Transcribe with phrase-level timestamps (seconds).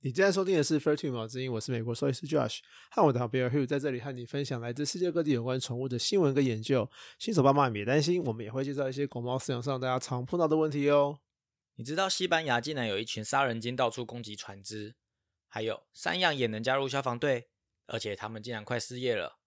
[0.00, 2.60] 你正在收听的是《Fair Two 毛之音》，我是美国兽医师 Josh，
[2.92, 6.88] 和我的好朋友 Hugh 在这里和你分享来自世界各地有关宠物的新闻跟研究。
[7.18, 11.18] 新手爸妈也别担心，我们也会介绍一些狗猫饲养上大家常碰到的问题哦。
[11.74, 14.94] 你知道西班牙竟然有一群杀人鲸到处攻击船只，
[15.48, 17.48] 还有山羊也能加入消防队，
[17.88, 19.40] 而且他们竟然快失业了。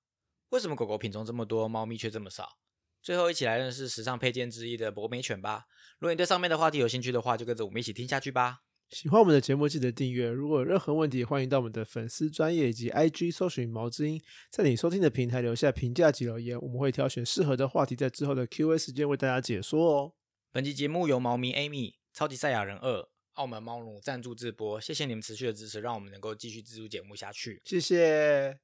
[0.49, 2.57] 为什么狗狗品种这么多，猫咪却这么少？
[3.01, 5.67] 最后一起来认识时尚配件之一的博美犬吧。
[5.99, 8.63] 如果你对上面的话题有兴趣的话，就跟着我们一起听下去吧。
[8.91, 10.27] 喜欢我们的节目，记得订阅。
[10.27, 20.13] 如果有任何问题，欢迎到我们的粉丝专业以及 IG 搜寻毛之音，在你收听的平台留下评价及留言，我们会挑选适合的话题，在之后的 Q&A 时间为大家解说哦。
[20.51, 27.61] 本期节目由猫咪 Amy、超级赛亚人二、澳门猫奴赞助直播，谢谢你们持续的支持，让我们能够继续制作节目下去。
[27.63, 28.57] 谢谢。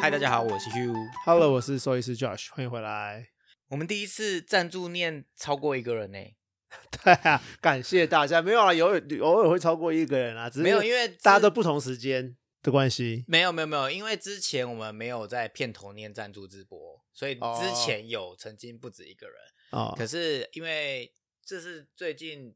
[0.00, 0.96] 嗨，大家好，我是 Hugh。
[1.24, 3.35] Hello，我是兽医师 Josh，欢迎回来。
[3.68, 6.18] 我们第一次赞助念超过一个人呢、
[7.02, 8.40] 对啊，感谢大家。
[8.40, 8.86] 没有啊，有
[9.22, 13.24] 偶尔会超过一个人啊，只是没有，因为大家之都不同时间的关系。
[13.26, 16.78] 没有没有没有，因为之前我们没有在片头念赞助直播，
[17.12, 19.36] 所以哦之前有曾经不止一个人。
[19.70, 21.12] 哦，可是因为
[21.44, 22.54] 这是最近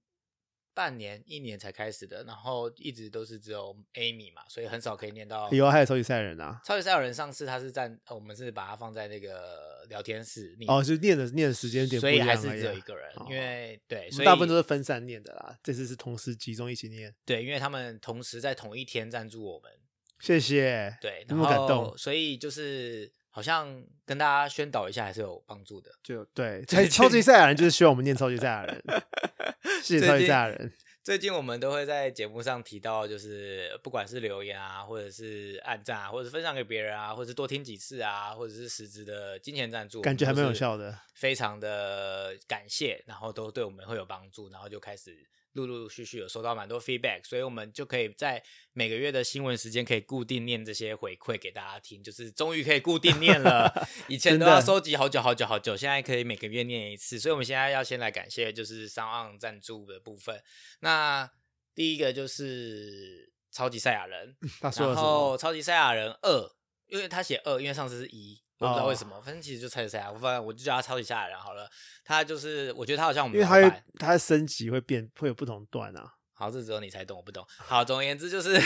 [0.75, 5.51] 半年一年才开始的，然后一直都是只有 Amy 嘛，所以很少可以念到。
[5.51, 6.61] 有啊还有超级赛人啊。
[6.65, 15.59] 超级赛亚人上次他是在，呃我们是把它放在那个聊天室念哦，就念的念的时间点所以还是只有一个人，哦因为对，所以大部分都是分散念的啦。
[15.63, 19.71] 这次是同时集中一起念，对，因为他们同时在同一天赞助我们，
[20.21, 20.97] 谢谢。
[21.01, 25.91] 对，那然后么感动所以就是好像跟大家宣导一下还是有帮助的。
[26.03, 28.83] 就对，超超级赛亚人就是希望我们念超级赛亚人，
[29.83, 30.73] 谢谢超级赛亚人。
[31.03, 40.97] 最近我们都会在节目上提到，就是不管是留言啊，或者是按赞啊，或者是分享给别人啊，或者是多听几次啊，或者是实质的金钱赞助，感觉还蛮有效的。
[41.15, 45.17] 非常的感谢，然后都对我们会有帮助，然后就开始
[45.53, 53.73] 陆陆续续有收到蛮多 feedback，所以我们就可以在每个月的新闻时间可以固定念这些回馈给大家听，就是终于可以固定念了，
[54.09, 60.43] 以前都要收集好久好久好久，现在可以每个月念一次，所以我们现在要先来感谢就是商岸赞助的部分，
[60.81, 61.31] 那
[61.75, 64.73] 第一个就是超级赛亚人， 然？
[64.95, 66.53] 后超级赛亚人二，
[66.87, 71.69] 因为他写二，因为上次是一，我不知道为什哦么，反正其实就猜猜啊，我反正我就叫他超级赛亚人好了。
[72.05, 76.13] 他就是，我觉得他好像我们因为他会老板他升级会变，会有不同段啊。
[76.35, 77.45] 好，这只有你才懂，我不懂。
[77.57, 78.61] 好，总而言之就是，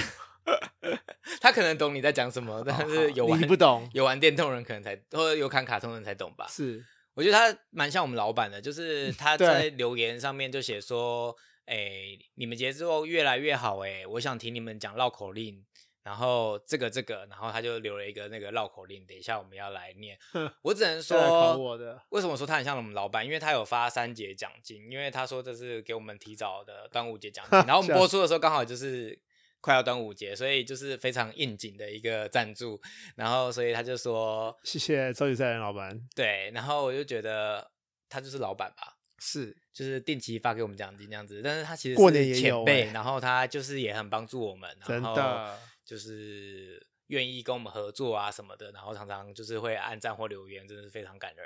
[1.40, 6.46] 他可能懂你在讲什么，但是有玩你不懂有玩电动人可能才，或者有看卡通人才懂吧。
[6.48, 6.84] 是
[7.14, 11.32] 我觉得他蛮像我们老板的，就是他对在留言上面就写说，
[11.66, 15.64] 哎、你们节奏越来越好、哎，我想听你们讲绕口令，
[16.04, 20.18] 然后这个这个，然后他就留了一个那个绕口令，等一下我们要来念。
[20.60, 21.98] 我只能说，我的。
[22.10, 23.24] 为什么说他很像我们老板？
[23.24, 29.18] 因为他有发三节奖金，因为他说这是给我们提早的端午节奖金， 然后我们播出的时候刚好就是
[29.62, 32.78] 快要端午节，所以就是非常应景的一个赞助，
[33.16, 34.54] 然后所以他就说。
[34.62, 35.98] 谢谢超级赛人老板。
[36.14, 37.70] 对，然后我就觉得
[38.10, 41.40] 他就是老板吧，是就是定期发给我们奖金这样子。
[41.42, 51.44] 但是他其实过是年也有前辈，欸然后他就是也很帮助我们，真然后的就是愿意跟我们合作啊什么的，然后常常就是会按赞或留言，真的是非常感人。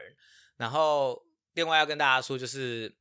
[0.57, 1.23] 然后
[1.55, 2.95] 另外要跟大家说，就是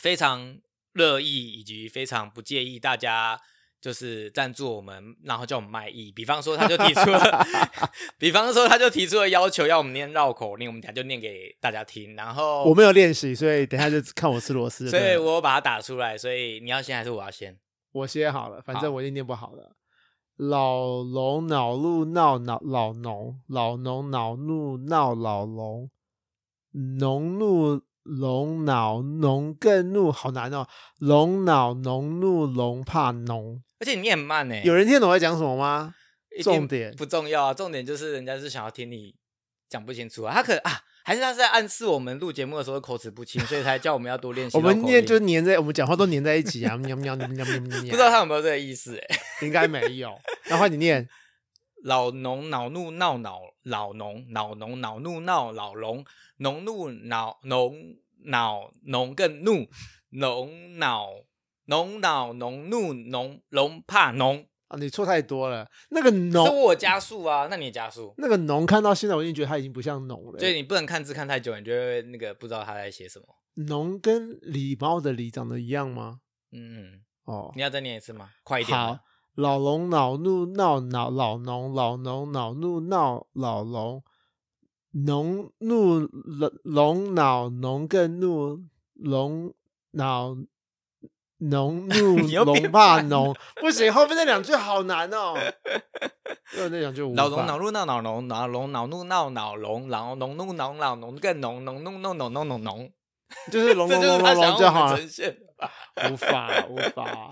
[0.00, 0.58] 非常
[0.92, 3.40] 乐意以及非常不介意大家。
[3.82, 6.12] 就是赞助我们，然后叫我们卖艺。
[6.12, 7.44] 比方说，他就提出了，
[8.16, 12.14] 比方说他就提出了要求，要我们念绕口令，我们等下就念给大家听。
[12.14, 15.00] 然后我没有练习，所以等一下就看我吃螺丝就所。
[15.00, 16.16] 以我把它打出来。
[16.16, 17.58] 所以你要先还是我要先？
[17.90, 19.74] 我先好了，反正我已经念不好的。
[20.36, 25.90] 老龙恼怒闹恼老农，老农恼怒闹老龙，
[26.98, 30.66] 农怒龙恼农更怒，好难哦。
[30.98, 35.94] 龙恼农怒龙怕农，而且你念很慢呢、有人听懂我在讲什么吗？
[36.42, 39.14] 重点不重要啊，重点就是人家是想要听你
[39.68, 40.32] 讲不清楚啊。
[40.34, 44.62] 他可啊，还是他是在暗示我们录节目的时候口齿不清， 所以才叫我们要多练习我。
[44.62, 47.80] 们念就粘在，我们讲话都粘在一起啊， 喵喵喵喵喵喵。
[47.82, 49.16] 不知道他有没有这个意思哎、
[49.46, 50.16] 应该没有。
[50.48, 51.08] 那换你念，
[51.82, 56.04] 老农恼怒闹恼老农，恼农恼怒闹老龙，
[56.38, 57.74] 农怒恼农
[58.24, 59.68] 恼农更怒，
[60.10, 61.08] 农恼
[61.66, 64.46] 农恼农怒农农怕农。
[64.72, 65.68] 啊，你错太多了。
[65.90, 68.14] 那个是农，我加速啊，那你也加速。
[68.16, 70.38] 那个农，看到现在我已经觉得它已经不像农了。
[70.38, 73.26] 所以你不能看字看太久，你就会那个不知道他在写什么。
[73.54, 76.20] 农跟礼貌的礼长得一样吗？
[76.52, 78.30] 嗯，哦你，要再念一次吗？
[78.42, 79.00] 快一点好吗。，
[79.34, 84.02] 老龙恼怒闹恼老农，老农恼怒闹老龙，
[84.92, 88.58] 农怒龙龙恼农更怒，
[88.94, 89.52] 龙
[89.90, 90.34] 恼
[91.50, 95.34] 农怒 你又变龙怕慢农， 不行，后面那两句好难哦。
[96.56, 102.90] 因为那两句无法恼龙恼怒闹恼龙恼龙恼怒闹恼龙，然后农怒恼恼农更浓浓怒浓浓浓浓浓，
[103.50, 104.96] 就是龙这龙龙龙龙就好。
[106.10, 107.30] 无法无法。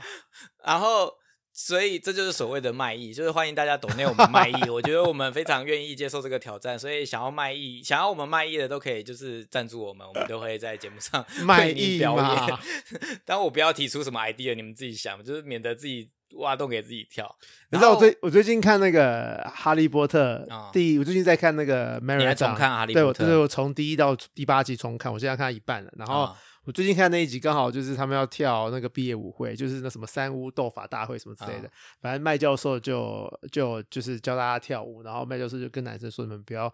[0.64, 1.12] 然后，
[1.62, 4.54] 所以这就是所谓的卖艺，就是欢迎大家懂内我们卖艺。
[4.70, 12.58] 我觉得我们非常愿意接受这个挑战，所以想要卖艺、想要我们卖艺的都可以，就是赞助我们，我们都会在节目上 卖艺表演。
[13.26, 17.30] 但我不要提出什么 idea，你们自己想，就是免得自己挖洞给自己跳。
[17.70, 25.92] 你知道我最我最近看那个《哈利波特啊》第，我最近在看那个《你还 Marathon 重》，看《哈利波特对我从第一到第八集重看，我现在看到一半了。
[25.98, 26.36] 然后啊
[26.66, 31.66] 我最近看那一集，刚好就是他们要跳那个毕业舞会，就是那什么三巫斗法大会什么之类的。
[31.66, 36.72] 啊反正麦教授就就就是教大家跳舞，然后麦教授就跟男生说：“你们不要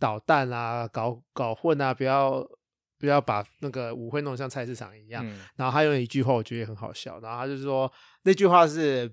[0.00, 2.44] 捣蛋啊，搞搞混啊，不要
[2.98, 5.24] 不要把那个舞会弄得像菜市场一样。
[5.24, 7.20] 嗯然后他用一句话，我觉得也很好笑。
[7.20, 7.90] 然后他就说
[8.24, 9.10] 那句话是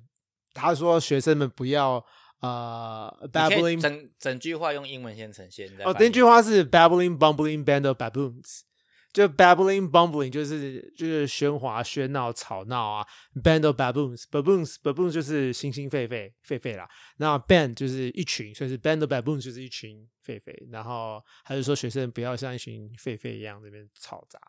[0.53, 2.03] 他说学生们不要
[2.41, 5.69] 呃 babbling 整整句话用英文先呈现。
[5.77, 8.62] 再哦，那句话是 babbling bumbling band of baboons。
[9.11, 13.07] 就 babbling bumbling 就是就是喧哗喧闹吵闹啊
[13.44, 24.39] ，band of baboons baboons baboons 就是猩猩狒狒狒狒啦，那 band 就是一群，所以是 band of baboons 就是一群狒狒，然后他就说学生不要像一群狒狒一样这边吵杂。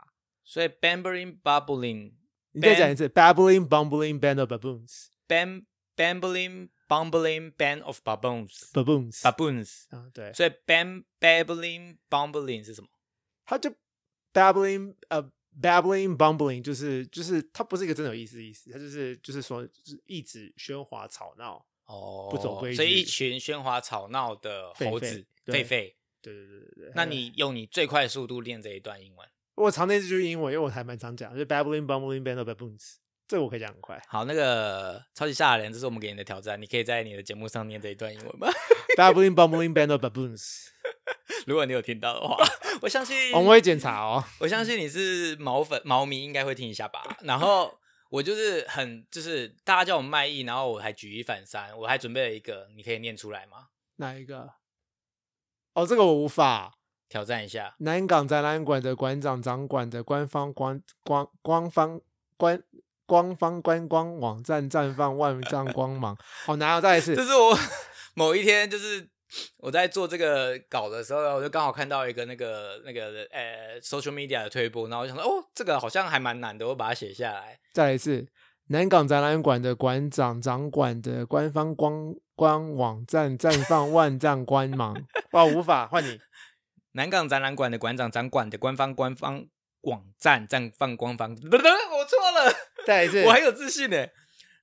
[0.44, 2.12] 所以 babbling bubbling
[2.52, 5.64] 你再讲一次 babbling bumbling band of baboons bam
[5.96, 9.84] bambling bumbling band of baboons baboons baboons。
[9.90, 12.88] 啊，对，所以 bam babbling bumbling 是什么？
[13.46, 13.70] 他就
[14.32, 15.22] babbling 呃
[15.60, 21.64] babbling bumbling 就是就是它不是一个真的有意思的意思，它就是就是说就是一直喧哗吵闹。
[21.86, 25.92] 哦，不走规所以一群喧哗吵闹的猴子狒狒。
[26.22, 26.92] 对对对对对。
[26.94, 29.28] 那你用你最快速度练这一段英文。
[29.56, 32.94] 我常那句英文，因为我还蛮常讲，就是 babbling bumbling band of baboons，
[33.26, 34.00] 这个我可以讲很快。
[34.06, 38.48] 好，那个超级吓人，这是我们给你的挑战，你可以在你的节目上念这一段英文吗？
[38.96, 40.68] babbling bumbling band of baboons，
[41.46, 42.36] 如果你有听到的话，
[42.82, 44.22] 我相信我们会检查哦。
[44.38, 47.02] 我相信你是毛粉毛迷，应该会听一下吧。
[47.22, 47.78] 然后
[48.10, 53.68] 我就是很就是大家叫我卖艺，然后我还举一反三，我还准备了一个，你可以念出来吗？
[53.96, 54.54] 哪一个？
[55.74, 56.74] 哦，这个我无法。
[57.08, 57.74] 挑战一下。
[57.80, 62.00] 南港展览馆的馆长掌管的官方官官官方
[62.36, 62.62] 官
[63.04, 66.16] 官方观光网站绽放万丈光芒，
[66.46, 66.80] 好难啊！
[66.80, 67.58] 再一次 这，是我
[68.14, 69.09] 某一天就是
[69.58, 77.58] 我在做这个稿的时候，我就刚好看到一个那个那个呃 social media 的推播，然后我想说哦，这个好像还蛮难的，我把它写下来。
[77.72, 78.26] 再来一次。
[78.72, 84.94] 南港展览馆的馆长掌管的官方官官网站绽放万丈光芒，
[85.32, 86.20] 哇，无法换你。
[86.94, 89.44] 南港展览馆的馆长掌管的官方官方
[89.80, 92.54] 网站绽放光芒， 我错了。
[92.86, 94.06] 再来一次，我还有自信呢。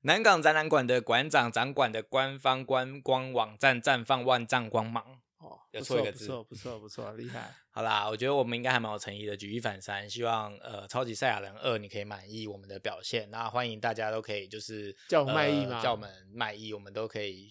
[0.08, 5.04] 南港展览馆的馆长掌管的官方观光网站绽放万丈光芒。
[5.40, 7.54] 哦，有不错一个字不错，不错，不错，厉害。
[7.72, 13.30] 好啦，我觉得我们应该还蛮有诚意的，举一反三，希望呃超级赛亚人二你可以满意我们的表现。
[13.32, 17.50] 那欢迎大家都可以就是叫我们卖艺吗呃叫我们卖艺，我们都可以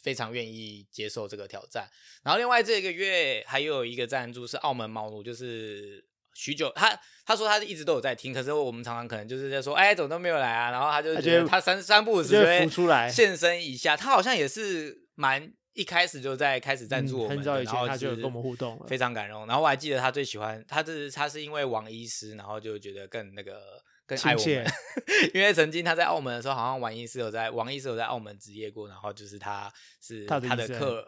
[0.00, 1.90] 非常愿意接受这个挑战。
[2.22, 10.70] 然后另外这个月还有一个赞助是澳门毛奴，就是许久他他说他一直都有在听，可是我们常常可能就是在说，哎，怎么都没有来啊？
[10.70, 13.96] 然后他就觉得他三三不五时就会会浮出来现身一下。
[13.96, 19.46] 他好像也是蛮一开始就在开始赞助嗯我们的，很早以然后前他就有跟我们互动了非常感动。
[19.46, 23.60] 然后我还记得他最喜欢他是他是因为王医师，然后就觉得更那个
[24.06, 24.66] 更爱我们，
[25.32, 31.06] 因为曾经他在澳门的时候，好像王医师有在王医师有在澳门执业过，然后就是他是他的客，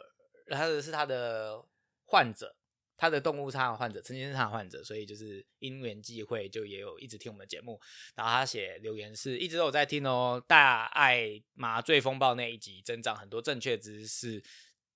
[0.50, 1.62] 他的是他的
[2.06, 2.54] 患者。
[2.97, 7.79] 他的动物差患者，曾经是他的患者，所以就是因缘际会，就也有一直听我们的节目。
[8.15, 14.43] 然后他写留言是一直都有在听哦，大爱麻醉风暴那一集增长很多正确知识，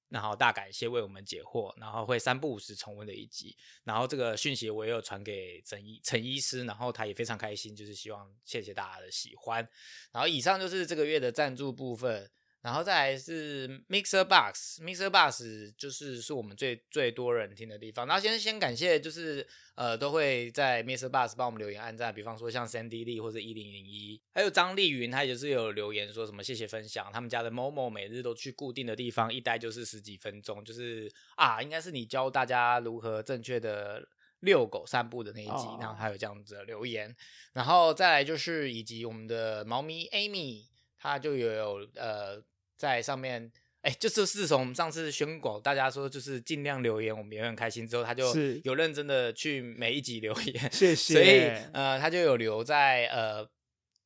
[0.09, 3.57] 然后大感谢为我们解惑，然后会三不五时重温的一集。
[3.85, 9.69] 然后这个讯息我也有传给陈医陈医师，然后他也非常开心，就是希望谢谢大家的喜欢。
[10.13, 12.31] 然后以上就是这个月的赞助部分。
[12.63, 18.07] 然后再来是 Mixer Box，Mixer Box 就是是我们最最多人听的地方。
[18.07, 34.07] 然后先先感谢，就是呃都会在 Mixer Box 帮我们留言按赞，比方说像 Sandy Lee 或者一零零一，还有张丽云，她也是有留言说什么谢谢分享，他们家的某某每日都去固定的地方，一待就是十几分钟，就是啊，应该是你教大家如何正确的。
[34.41, 37.15] 遛狗散步的那一集，哦然后还有这样子的留言，
[37.53, 40.65] 然后再来就是以及我们的猫咪 Amy，
[40.97, 42.43] 她就有呃
[42.81, 47.87] 在上面哎，就是自从上次宣广，大家说就是尽量留言，我们也很开心。
[47.87, 48.25] 之后他就
[48.65, 51.15] 有认真的去每一集留言，谢谢。
[51.15, 51.41] 所以
[51.75, 53.47] 呃，他就有留在呃。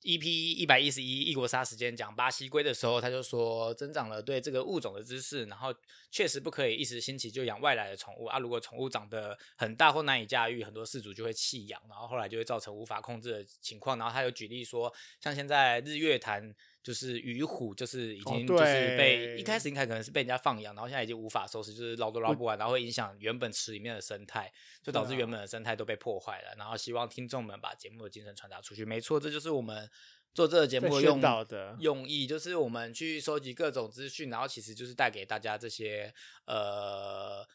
[0.07, 0.51] E.P.
[0.53, 5.75] 一百一十一异国杀时间讲巴西龟的时候，他就说增长了对这个物种的知识，然后
[6.11, 8.39] 确实不可以一时兴起就养外来的宠物啊。
[8.39, 13.97] 如果宠物长得很大或难以驾驭，很多饲主就会弃养，然后后来就会造成无法控制的情况。
[13.97, 16.55] 然后他有举例说，像现在日月潭。
[16.85, 26.55] 就是鱼虎，就是已经就是被一开始应该可能是被人家放养，然后现在已经无法收拾，就是捞都捞不完，然后会影响原本池里面的生态，就导致原本的生态都被破坏了。
[26.59, 28.85] 然后希望听众们把节目的精神传达出去。
[28.85, 29.91] 没错，这就是我们
[30.35, 36.13] 做这个节目用的用意，就是我们去收集各种资讯，然后其实就是带给大家这些
[36.45, 37.49] 呃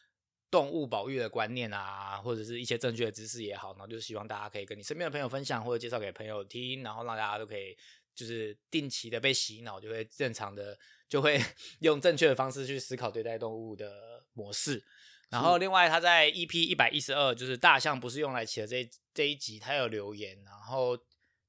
[0.50, 7.76] 动物保育的观念啊，或者是一些正确的知识也好，然后就是希望大家可以跟你身边的朋友分享，或者介绍给朋友听，然后让大家都可以。
[8.20, 11.40] 就是定期的被洗脑，就会正常的就会
[11.80, 14.84] 用正确的方式去思考对待动物的模式。
[15.30, 20.98] 然后另外他在 EP 一百一十二，就是大象不是用来骑的这这一集，他有留言，然后。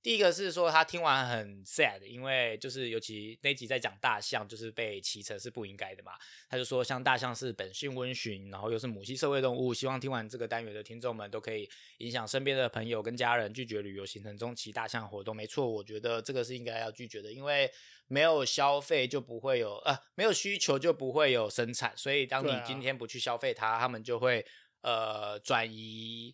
[0.04, 6.14] 第一个是说他听完很 sad，因为就是尤其那集在讲大象，就是被骑乘是不应该的嘛。
[6.50, 15.36] 他就说像大象是本性温驯，然后又是母系社会动物，希望听完这个单元的听众们都可以影响身边的朋友跟家人拒绝旅游行程中骑大象活动。
[15.36, 17.72] 没错，我觉得这个是应该要拒绝的，因为
[18.08, 24.44] 没有消费就不会有呃没有需求就不会有生产，所以当你今天不去消费它，他们就会
[24.82, 26.34] 呃转移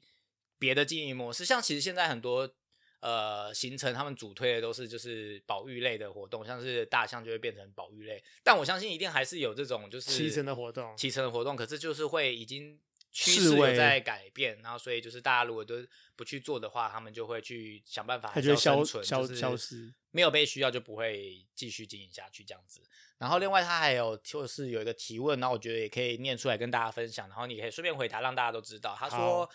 [0.57, 1.43] 别的经营模式。
[1.43, 2.49] 像其实现在很多。
[2.99, 12.79] 呃，行程他们主推的都是就是保育类的活动，像是大象就会变成保育类，但我相信一定还是有这种就是骑乘的活动，骑乘的活动，可是就是会已经
[13.11, 15.75] 趋势有在改变，然后所以就是大家如果都
[16.15, 22.81] 不去做的话，他们就会去想办法就生存，消消失，没有被需要就不会继续经营下去这样子。
[23.19, 28.95] 然后另外他还有就是有一个提问，然后我觉得也可以念出来跟大家分享，然后你可以顺便回答，让大家都知道。
[28.97, 29.47] 他说。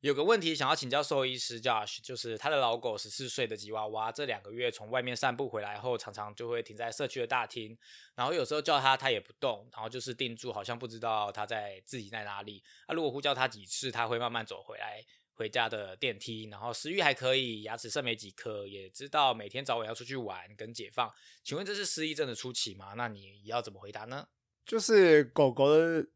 [0.00, 7.76] 有个问题想要请教兽医师 Josh，就是他的老狗十四岁的吉娃娃，这两个月从外面散步回来后，常常就会停在社区的大厅，
[8.14, 12.62] 然后有时候叫它它也不动，然后就是定住，好像不知道它在自己在哪里。
[12.86, 21.12] 那如果呼叫它几次，它会慢慢走回来回家的电梯，然后食欲还可以，牙齿剩没几颗，也知道每天早晚要出去玩跟解放。
[21.42, 22.94] 请问这是失忆症的初期吗？
[22.96, 24.28] 那你要怎么回答呢？
[24.64, 25.66] 就是狗狗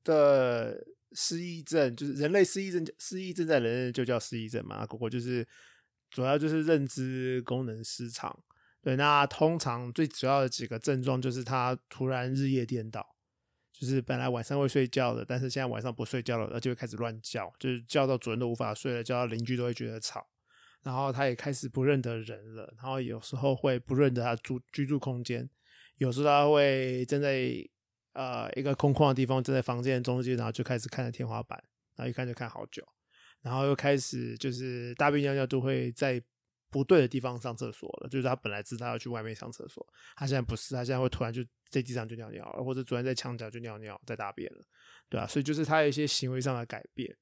[0.05, 0.87] 的。
[1.15, 4.87] 失忆症就是人类失忆症，失忆症在人类就叫失忆症嘛。
[4.87, 5.47] 狗狗就是
[6.11, 8.37] 主要就是认知功能失常。
[8.81, 13.15] 对，那通常最主要的几个症状就是它突然日夜颠倒，
[13.73, 20.27] 就是本来晚上会睡觉的，但是现在晚上不睡觉了，而且会开始乱叫，就是叫到主人都无法睡了，叫到邻居都会觉得吵。
[20.83, 25.49] 然后它也开始不认得人了，然后有时候会不认得它住居住空间，
[25.99, 27.69] 有时候它会正在。
[28.15, 31.63] 呃，一个空旷的地方，站在房间的中间，然后就开始看着天花板，
[31.97, 32.87] 然后一看就看好久，
[33.41, 36.23] 然后又开始就是大便尿尿都会在
[36.71, 44.61] 不对的地方上厕所了，就是他本来知道要去外面上厕所，他现在不是，他现在会突然就在地上就尿尿了，或者突然在墙角就尿尿在大便了，
[45.09, 47.17] 对啊，所以就是他有一些行为上的改变，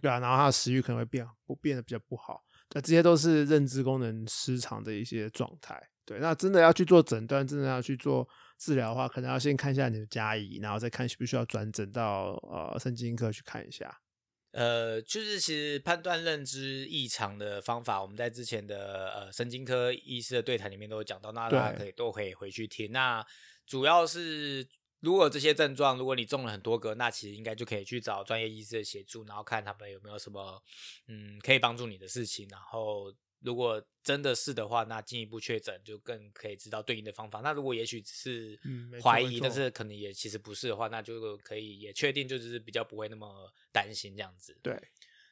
[0.00, 8.28] 对啊，然后他的食欲可能会变不变得比较不好，那这些都是认知功能失常的一些状态，对，那真的要去做诊断，真的要去做。
[8.58, 14.00] 治疗的话，可能要先看一下你的家医，然后再看需不需要转诊到呃神经科去看一下。
[14.52, 22.92] 呃，就是其实判断认知异常的方法，我们在之前的呃神经科医师的对谈里面都有讲到，那大家可以都可以回去听。
[22.92, 23.24] 那
[23.66, 24.66] 主要是
[25.00, 30.62] 如果这些症状，如果你中了很多个，那其实应该就可以去找专业医师的协助，然后看他们有没有什么
[31.08, 33.12] 嗯可以帮助你的事情，然后。
[33.44, 37.40] 如果真的是的话，那进一步确诊就更可以知道对应的方法。
[37.40, 38.58] 那如果也许只是
[39.02, 44.58] 怀疑，但是可能也其实不是的话，那就可以也确定，就是比较不会那么担心这样子。
[44.62, 44.74] 对。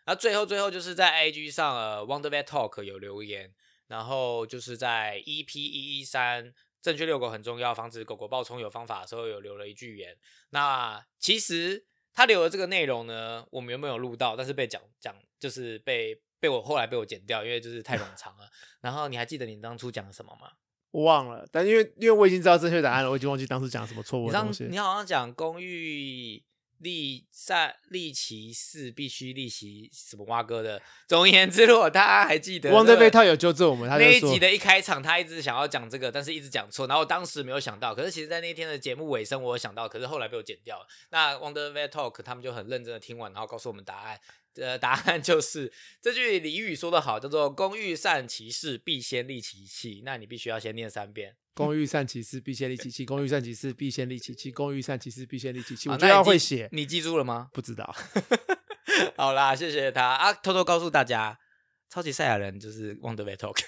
[0.04, 3.54] 那最后最后就是在 IG 上呃，Wonder Vet Talk 有留言，
[3.86, 6.52] 然后就是在 EP 一一三
[6.82, 10.18] 正确遛狗很重要，防止狗狗暴冲有方法的时候有留了一句言。
[10.50, 14.36] 那其实他留的这个内容呢，我们有没有录到？
[14.36, 16.20] 但是被讲讲就是被。
[16.42, 18.50] 被我后来被我剪掉，因为就是太冗 长了。
[18.80, 20.48] 然后你还记得你当初讲了什么吗？
[20.90, 24.64] 我忘了，但因为因为我已经知道正确答案了，我已经忘记当时讲什么错误的东西。
[24.64, 26.42] 你好像讲公寓
[26.78, 30.82] 利善利其事必须利其什么蛙哥的。
[31.06, 36.88] 总而言之，如果大家还记得，汪德贝他有纠正我们，他那一集的一开场，他一直想要讲这个，但是一直讲错。
[36.88, 40.86] 然后当时没有想到，可是其实在那天的节目尾声，我有想到，可是后来被我剪掉了。
[41.10, 44.18] 那 Wonder Vet Talk 他们就很认真的听完，然后告诉我们答案。
[44.56, 50.02] 呃，答案就是这句俚语说的好，叫做“工欲善其事，必先利其器”。
[50.04, 51.36] 那你必须要先念三遍。
[51.54, 55.88] 工欲善其事，必先利其器；工欲善其事，必先利其器；工欲善其事，必先利其器。
[55.88, 57.48] 我就好那你记要会写，你记住了吗？
[57.52, 57.94] 不知道。
[59.16, 60.32] 好啦，谢谢他啊！
[60.32, 61.38] 偷偷告诉大家，
[61.88, 63.58] 超级赛亚人就是 Wonder Vet Talk，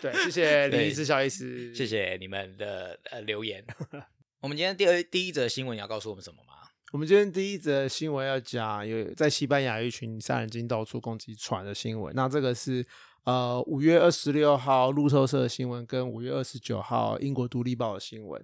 [0.00, 1.86] 对，谢谢 李医师、小医师，谢。
[1.86, 3.64] 谢你们的呃留言。
[4.40, 6.65] 我们今天第二第一则新闻，你要告诉我们什么吗？
[6.92, 12.14] 我们今天第一则新闻要讲，有在西班牙一群杀人鲸到处攻击船的新闻。
[12.14, 12.86] 那这个是
[13.24, 18.40] 呃五月二十六号路透社的新闻，跟五月二十九号英国独立报的新闻。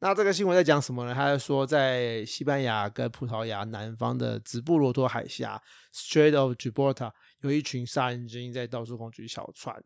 [0.00, 1.14] 那这个新闻在讲什么呢？
[1.14, 5.60] 他在说，在西班牙跟葡萄牙南方的直布罗陀海峡
[5.94, 7.10] （Strait of Gibraltar）
[7.40, 9.82] 有一群杀人鲸在到处攻击小船。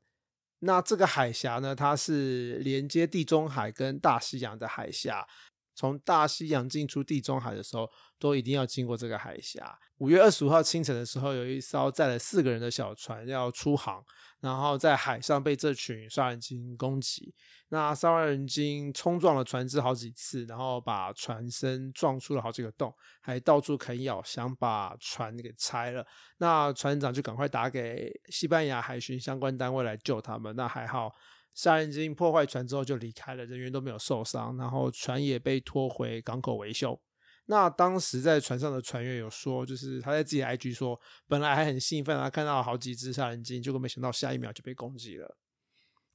[0.62, 5.26] 那这个海峡呢，它是连接地中海跟大西洋的海峡。
[5.80, 9.78] 从大西洋进出地中海的时候，都一定要经过这个海峡。
[9.96, 14.04] 五月二十五号清晨的时候，有一艘载了四个人的小船要出航，
[14.40, 17.34] 然后在海上被这群杀人鲸攻击。
[17.70, 26.06] 那杀人鲸冲撞了船只好几次，然后把船身撞出了好几个洞，还到处啃咬，想把船给拆了。
[26.37, 30.54] 那船长就赶快打给西班牙海巡相关单位来救他们。
[30.54, 31.10] 那还好，
[31.54, 37.00] 杀人鲸破坏船之后就离开了，人员都没有受伤，然后船也被拖回港口维修。
[37.47, 45.37] 那当时在船上的船员有说，就是他在自己的 IG 说，本来还很兴奋啊，看到好几只杀人鲸，结果没想到下一秒就被攻击了。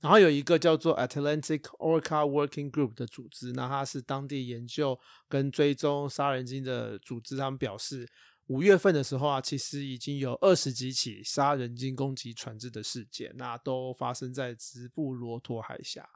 [0.01, 7.35] 然后有一个叫做 Atlantic Orca Working Group 的组织，那它是当地研究跟追踪杀人鲸的组织。
[7.35, 8.07] 他们表示，
[8.47, 16.07] 五月份的时候啊，其实已经有二十几起杀人鲸攻击船只的事件，那都发生在直布罗陀海峡。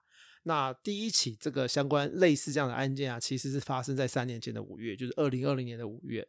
[0.44, 6.28] 那第一起这个相关类似这样的案件啊，其实是发生在三年前的五月，就是二零二零年的五月。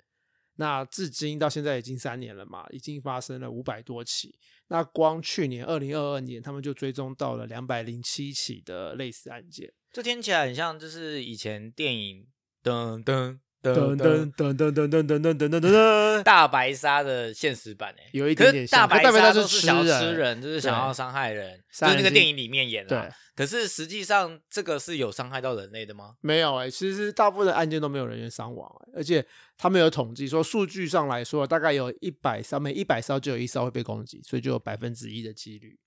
[0.57, 4.38] 那至今到现在已经三年了嘛，已经发生了五百多起。
[4.69, 9.73] 那光去年二零二二年，他们就追踪到了两百零七起的类似案件。
[9.92, 12.26] 这听起来很像，就是以前电影
[12.62, 23.00] 噔噔噔噔噔噔噔噔噔噔噔噔噔噔噔，大白鲨的现实版哎、有一点点像大白鲨是都是想要吃人，就是想要伤害人，就是那个电影里面演的。
[23.00, 26.14] 对，可是实际上这个是有伤害到人类的吗？
[26.23, 29.25] 没有哎、其实大部分的案件都没有人员伤亡、欸，而且
[29.59, 35.79] 他们有统计说，数据上来说，大概有一百艘，每一百艘就有一艘会被攻击，所以就有百分之一的几率。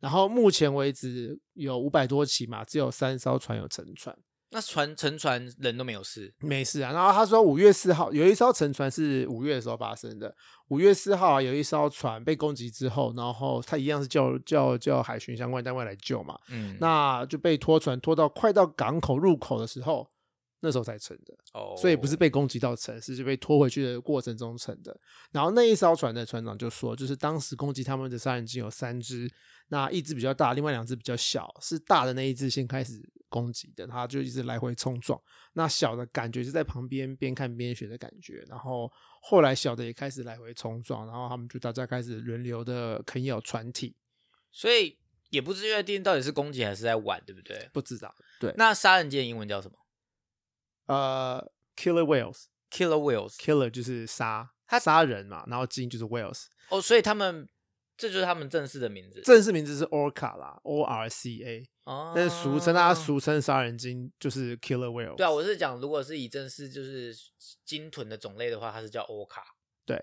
[0.00, 4.16] 然后目前为止有五百多起嘛，只有三艘船有沉船，
[4.50, 6.90] 那船沉船人都没有事，没事啊。
[6.92, 10.34] 然后他说五月四号有一艘沉船是五月的时候发生的，
[10.68, 20.08] 五月四号、啊、有一艘船被攻击之后，然后他一样是叫叫叫海巡相关单位来救嘛，嗯，那就被拖船拖到快到港口入口的时候，
[20.60, 21.34] 那时候才沉的。
[21.52, 24.98] 哦，所以不是被攻击到沉，是就被拖回去的过程中沉的。
[25.30, 29.30] 然后那一艘船的船长就说，就是当时攻击他们的杀人鲸有三只，
[29.68, 32.94] 那一只比较大，另外两只比较小，是大的那一只先开始
[33.28, 35.20] 攻击的，他就一直来回冲撞。
[35.52, 43.96] 那小的感觉是在旁边边看边学的感觉，然后后来小的也开始来回冲撞，然后他们就大家开始轮流的啃咬船体，
[44.50, 44.98] 所以
[45.30, 47.68] 也不知确定到底是攻击还是在玩，对不对？
[47.72, 49.78] 不知道对，那杀人鲸的英文叫什么
[50.86, 52.44] 呃，killer whales。
[52.70, 53.34] ？Killer whales。
[53.36, 57.48] killer 就是杀，他杀人嘛，然后鲸就是 whales，哦，所以他们
[57.96, 59.22] 这就是他们正式的名字。
[59.22, 65.16] 正式名字是 orca 啦，O R C A，哦，但是俗称大家俗称杀人鲸就是 killer whale。
[65.16, 67.16] 对啊，我是讲，如果是以正式就是
[67.64, 69.42] 鲸豚的种类的话，它是叫欧卡。
[69.86, 69.98] 对，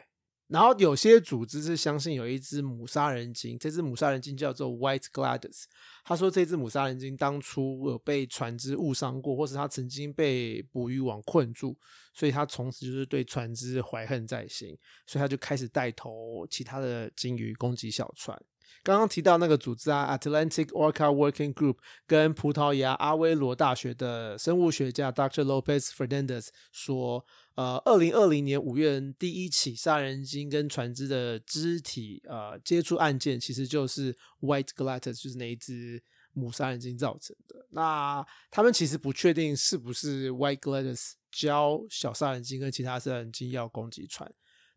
[0.48, 5.66] 然后有些组织是相信有一只母杀人鲸，这只母杀人鲸叫做 White Gladys。
[6.04, 11.78] 他说这只母杀人鲸当初有被船只误伤过，或是它曾经被捕鱼网困住，
[12.16, 18.42] 所以他从此就是对船只怀恨在心，所以他就开始带头其他的鲸鱼攻击小船。
[18.84, 25.44] 刚刚提到那个组织啊，Atlantic Orca Working Group，跟葡萄牙阿威罗大学的生物学家 Dr.
[25.44, 27.26] Lopez Fernandez 说，
[27.56, 37.66] 呃，二零二零年五月第一起杀人鲸跟船只的肢体呃接触案件，其实就是 White Gladys，就是那一只母杀人鲸造成的。
[37.72, 44.32] 那他们其实不确定是不是 White Gladys 教小杀人鲸跟其他杀人鲸要攻击船。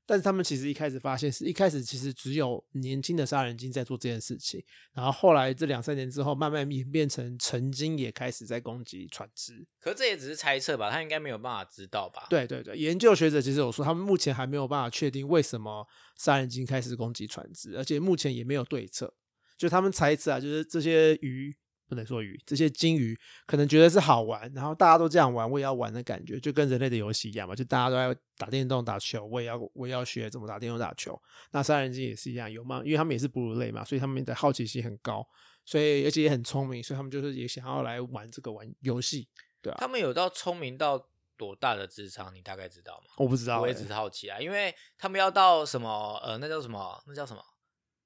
[0.08, 9.66] 但是他们其实一开始发现是一开始其实只有年轻的杀人鲸在做这件事情，然后后来这两三年之后，慢慢演变成成鲸也开始在攻击船只。
[9.78, 19.12] 可是这也只是猜测吧，他应该没有办法知道吧？，对对对，研究学者其实有说，他们目前还没有办法确定为什么杀人鲸开始攻击船只，而且目前也没有对策。
[19.58, 21.54] 就他们猜测啊，就是这些鱼
[21.88, 31.20] 不能说鱼，这些金鱼可能觉得是好玩，然后大家都这样玩，我也要玩的感觉，就跟人类的游戏一样嘛，就大家都在打电动、打球，我也要我也要学怎么打电动、打球。
[31.52, 32.82] 那杀人鲸也是一样，有吗？
[32.84, 35.26] 因为他们也是哺乳类嘛，所以他们的好奇心很高，
[35.64, 39.26] 所以而且也很聪明，所以他们就是也想要来玩这个玩游戏，
[39.62, 39.76] 对啊。
[39.80, 42.34] 他们有到聪明到多大的智商？
[42.34, 43.14] 你大概知道吗？
[43.16, 47.02] 我不知道、欸，我也只是好奇啊，因为他们要到什么呃，那叫什么？
[47.06, 47.42] 那叫什么？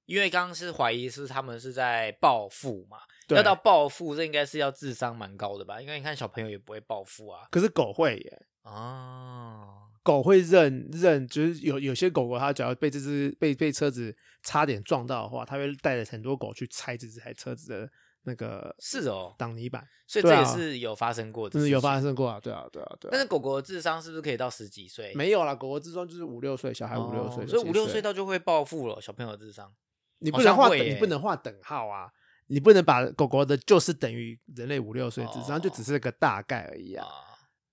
[0.04, 5.80] 因为刚刚是怀疑是他们是在报复嘛，对要到暴富，这应该是要智商蛮高的吧？
[5.80, 7.46] 因为你看小朋友也不会暴富啊。
[7.50, 9.68] 可是狗会耶，哦，
[10.02, 17.90] 狗会认认，就是有有些狗狗它只要被这只被被车子差点撞到的话，它会带着很多狗去拆这台车子的
[18.24, 22.00] 那个是哦，挡泥板，所以这也是有发生过的，有发。
[22.00, 23.11] 生过啊，对啊，对啊，对啊。
[23.12, 25.12] 但是狗狗的智商是不是可以到十几岁？
[25.14, 29.00] 没有啦，狗狗智商就是五六岁，小孩五六岁、哦所以五六七岁到就会暴富了。
[29.00, 29.72] 小朋友的智商
[30.18, 32.08] 你不能画你不能画等号啊，
[32.52, 37.06] 你不能把狗狗的就是等于人类五六岁智商，哦就只是个大概而已啊。
[37.06, 37.10] 啊，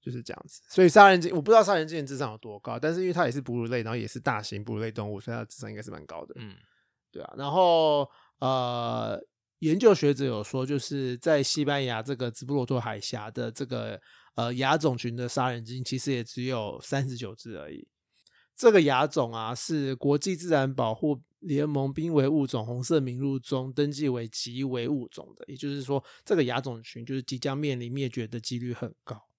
[0.01, 0.61] 就是这样子。
[0.69, 6.33] 所以杀人鲸，我不知道杀人鲸的智商有多高，但是因为它也是哺乳类，然后也是大型哺乳类动物，所以它的智商应该是蛮高的。
[6.37, 6.55] 嗯，
[7.11, 7.33] 对啊。
[7.37, 9.21] 然后呃，
[9.59, 13.99] 研究学者有说，就是在西班牙这个直布罗陀海峡的这个
[14.35, 17.85] 呃亚种群的杀人鲸，其实也只有三十九只而已。
[18.59, 29.29] 这个亚种啊，是国际自然保护联盟濒危物种红色名录中登记为极危物种的，也就是说，这个亚种群就是即将面临灭绝的几率很高。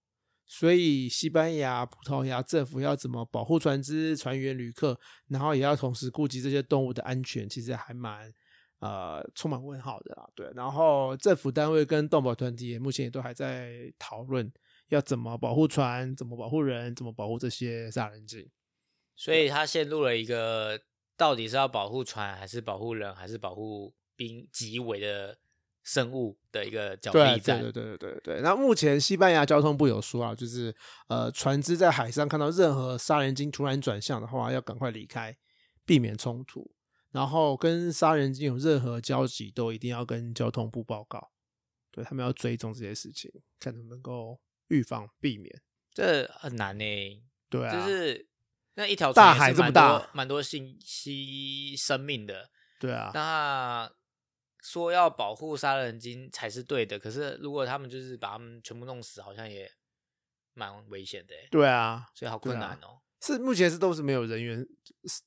[0.47, 8.33] 所以，西班牙、葡萄牙政府要怎么保护船只、船员、旅客，然后也要同时顾及这些动物的安全，其实还蛮
[8.79, 10.27] 呃充满问号的啦。
[10.35, 14.51] 对，然后政府单位跟动保团体也目前也都还在讨论
[14.89, 18.49] 要怎么保护船、怎么保护人、怎么保护这些杀人鲸。
[19.21, 20.81] 所以他陷入了一个
[21.15, 25.39] 到底是要保护船，还是保护人，还是保护濒极危的
[25.83, 27.61] 生物的一个角对对力战。
[27.61, 28.41] 对对对对对。
[28.41, 30.75] 那目前西班牙交通部有说啊，就是
[31.09, 35.37] 呃，船只在海上看到任何杀人鲸突然转向的话，要赶快离开，
[35.85, 36.75] 避免冲突。
[37.11, 41.31] 然后跟杀人鲸有任何交集，都一定要跟交通部报告。
[41.91, 45.61] 对他们要追踪这些事情，看能不能够预防避免。
[45.93, 46.85] 这很难呢、
[47.51, 48.30] 对啊，就是
[48.75, 52.51] 那一条大海这么大多蛮多信息生命的。
[52.79, 53.91] 对啊，那
[54.63, 59.71] 说要保护杀人鲸才是对的，可是如果他们就是把他们全部弄死，好像也
[60.55, 63.01] 蛮危险的欸，对啊，所以好困难哦。
[63.23, 64.67] 是目前是都是没有人员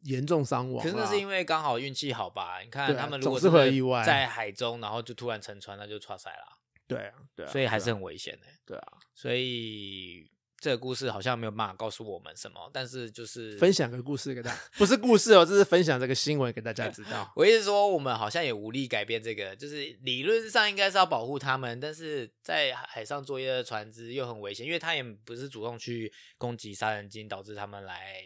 [0.01, 0.83] 严重伤亡。
[0.83, 2.59] 可是那是因为刚好运气好吧？
[2.61, 8.47] 你看他们如果总是会意外在海中，然后就突然沉船，那就错赛啦，对啊，对啊，所以还是很危险的。
[8.65, 8.93] 对啊。
[9.13, 10.27] 所以
[10.63, 13.73] 这个故事好像没有办法告诉我们什么，但是就是分。
[13.73, 17.33] 享个故事给大家，不是故事哦，这是分享这个新闻给大家知道。
[17.35, 28.21] 我意思说，我们好像也无力改变这个，就是理论上应该是要保护他们，但是在海上作业的船只又很危险，因为他也不是主动去攻击杀人鲸，导致他们来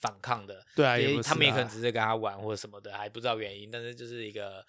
[0.00, 0.64] 反抗的。
[0.74, 4.64] 对啊，也他们也可能只是跟他玩或者什么的，还不知道原因，但是就是一个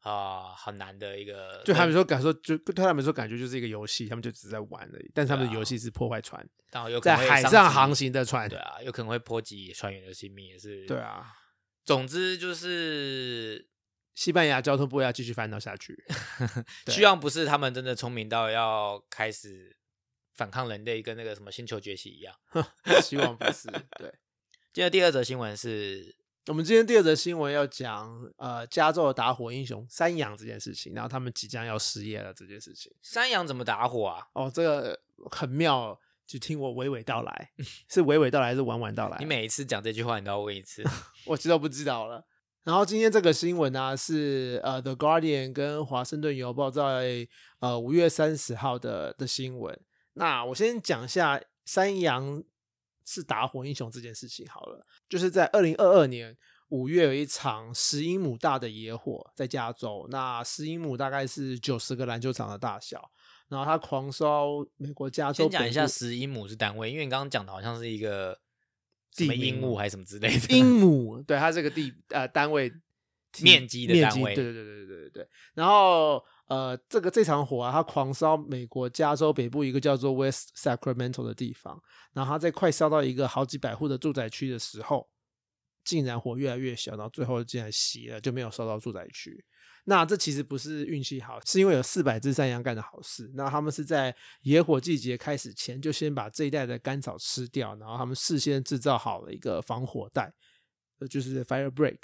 [0.00, 1.62] 啊、很难的一个。
[1.64, 5.10] 就他们说感受，就对他们说感觉就是一个游戏，他们就只是在玩而已。
[5.14, 8.48] 但是他们的游戏是破坏船，然后有可在能会伤及海上航，行的船。
[8.48, 10.98] 对啊，有可能会波及船员的性命，也是对。
[10.98, 11.26] 啊，
[11.84, 13.68] 总之就是
[14.14, 15.96] 西班牙交通部要继续烦恼下去。
[16.84, 19.76] 对希望不是他们真的聪明到要开始
[20.34, 22.34] 反抗人类，跟那个什么星球崛起一样。
[23.02, 23.68] 希望不是。
[23.98, 24.12] 对，
[24.72, 26.16] 接着第二则新闻是，
[26.50, 32.92] 我们今天第二则新闻要讲呃，加州的打火英雄山羊这件事情，然后他们即将要失业了这件事情。
[33.02, 34.26] 山羊怎么打火啊？
[34.32, 34.98] 哦，这个
[35.30, 37.52] 很妙哦，就听我娓娓道来，
[37.88, 39.16] 是娓娓道来还是婉婉道 来？
[39.20, 40.82] 你每一次讲这句话，你都要问一次。
[41.24, 42.26] 我知道不知道了。
[42.64, 47.28] 然后今天这个新闻呢、是呃《The Guardian》跟《华盛顿邮报》在
[47.60, 49.80] 呃五月三十号的的新闻。
[50.14, 52.42] 那我先讲一下山羊
[53.10, 56.36] 是打火英雄这件事情好了，就是在二零二二年
[56.68, 63.10] 五月有一场十英亩大的野火在加州，那十英亩大概是九十个篮球场的大小，
[63.48, 68.38] 然后它狂烧美国加州先讲一下十英亩是单位，因为你刚刚讲的好像是一个
[69.16, 70.56] 什地么英亩还是什么之类的。
[70.56, 72.72] 英亩，对，它这个地呃单位
[73.42, 75.28] 面积的单位对对对对对对对。
[75.54, 81.80] 然后呃，这个这场火啊，它狂烧美国加州北部一个叫做 West Sacramento 的地方，
[82.12, 85.08] 然后它在快烧到一个好几百户的住宅区的时候，
[85.84, 89.44] 竟然火越来越小，然后最后竟然熄了，就没有烧到住宅区。
[89.84, 93.30] 那这其实不是运气好，是因为有四百只山羊干的好事。
[93.36, 100.32] 那他们是在野火季节开始前，就先把这一带的干草吃掉，然后他们事先制造好了一个防火带，
[100.98, 101.98] 呃，就是 fire break。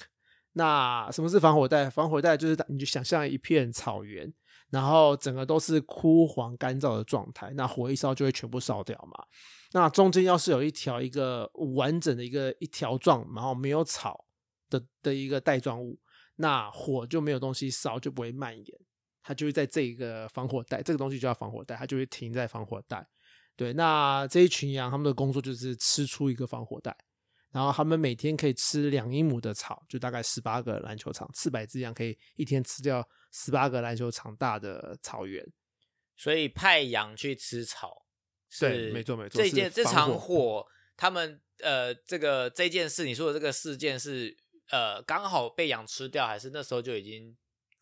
[0.59, 1.90] 那什么是防火带？
[1.90, 4.33] 防火带就是你就想象一片草原，
[4.71, 9.23] 然后整个都是枯黄干燥的状态，那火一烧就会全部烧掉嘛。
[9.73, 14.25] 那中间要是有一条一个完整的一个一条状，然后没有草
[14.71, 16.01] 的的一个带状物，
[16.37, 18.66] 那火就没有东西烧，就不会蔓延，
[19.23, 23.07] 它就会在这一个防火带，这个东西就叫防火带，它就会停在防火带。
[23.57, 26.97] 对，那这一群羊，他们的工作就是吃出一个防火带，
[27.57, 35.42] 然后他们每天可以吃两英亩的草，就大概十八个篮球场，四百只羊可以一天吃掉十八个篮球场大的草原。
[36.14, 38.05] 所以派羊去吃草，
[38.61, 40.66] 对是没错没错是这件这防场火火，
[40.99, 44.37] 他们呃，这个这件事，你说的这个事件是
[44.71, 47.35] 呃刚好被羊吃掉，还是那时候就已经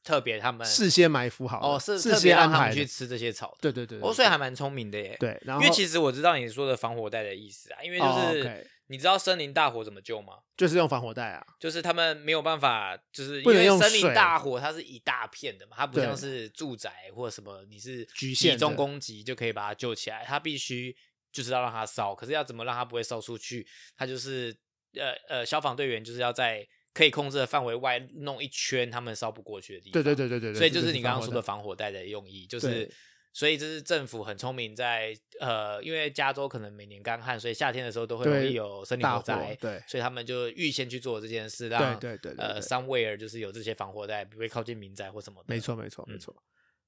[0.05, 3.73] 特别他们事先埋伏好哦，是事先安排去吃这些草的。
[3.73, 5.17] 对对对，哦，对所以还蛮聪明的耶。
[5.19, 10.35] 对，然后因为其实我知道你说的防火带的意思啊，因为就哦是、你知道森林大火怎么救吗？
[10.57, 20.97] 就是用防火带啊，就是他们没有办法，就是不能用因为森林水大火它是一大片的嘛，它不对像是住宅或者什么，你是局限集中攻击就可以把它救起来，它必须
[21.33, 23.67] 就是要让它烧，可是要怎么让它不会烧出去？
[23.97, 24.57] 它就是
[24.95, 29.93] 呃呃，消防队员就是要在可以控制的范围外弄一圈他们烧不过去的地方。
[29.95, 32.93] 对对对对对对，所以就是你刚刚说的防防火带的用意，就是对
[33.35, 45.53] 所以这是政府很聪明在，呃，因为加州可能每年干旱，所以夏天的时候都会对容易有森林火火灾，对所以他们就预先去做这件事，对让对对对呃对 somewhere 就是有这些防火带，不会靠近民宅或什么的。
[45.53, 46.35] 没错，没错，没嗯错。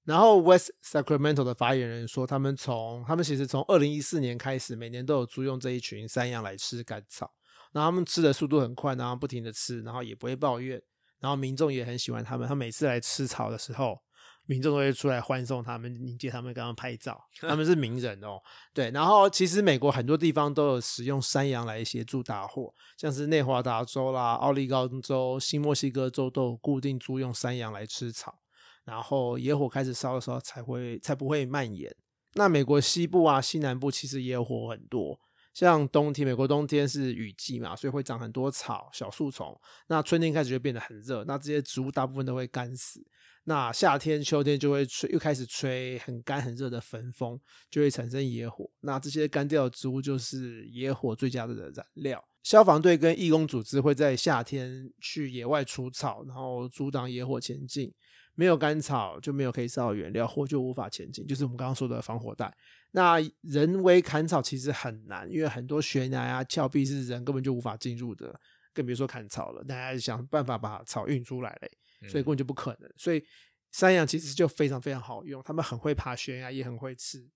[0.05, 7.35] 然后 West Sacramento 的发言人说，他们从他们其实从二零一四年开始，每年都有租用这一群山羊来吃干草，
[7.73, 10.81] 然后他们吃的速度很快，然后不停的吃，然后也不会抱怨，
[11.19, 12.47] 然后民众也很喜欢他们。
[12.47, 14.01] 他每次来吃草的时候，
[14.47, 17.23] 民众都会出来欢送他们，迎接他们，跟他们拍照。
[17.41, 18.41] 他们是名人哦，
[18.73, 18.91] 对。
[18.93, 28.39] 然后其实美国很多地方都有使用山羊来协助打火，像是内华达州啦、奥利冈州、新墨西哥州都有固定租用山羊来吃草。
[28.85, 31.93] 然后野火开始烧的时候才会才不会蔓延。
[32.35, 35.19] 那美国西部啊、西南部其实也有火很多，
[35.53, 39.59] 像冬天，美国冬天是雨季嘛，所以会长很多草、小树丛。
[39.89, 43.05] 那春天开始就变得很热，那这些植物大部分都会干死。
[43.49, 48.69] 那夏天、秋天就会吹，又开始吹很干很热的焚风，就会产生野火。
[48.81, 52.23] 那这些干掉的植物就是野火最佳的燃料。
[52.43, 57.93] 消防队跟义工组织会在夏天去野外除草，然后阻挡野火前进。
[58.35, 62.53] 没有干草就没有可以烧的原料，火就无法前进，就是我们刚刚说的防火带。
[62.91, 68.39] 那人为砍草其实很难，因为很多悬崖啊、峭壁是人根本就无法进入的，
[68.75, 69.65] 更别说砍草了。
[69.65, 71.71] 大家想办法把草运出来嘞，
[72.03, 72.91] 所以根本就不可能。
[72.97, 73.25] 所以
[73.73, 77.29] 山羊其实就非常非常好用，他们很会爬悬崖，也很会吃。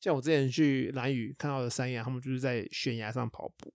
[0.00, 3.72] 像我之前去蓝屿看到的山羊，他们就是在悬崖上跑步。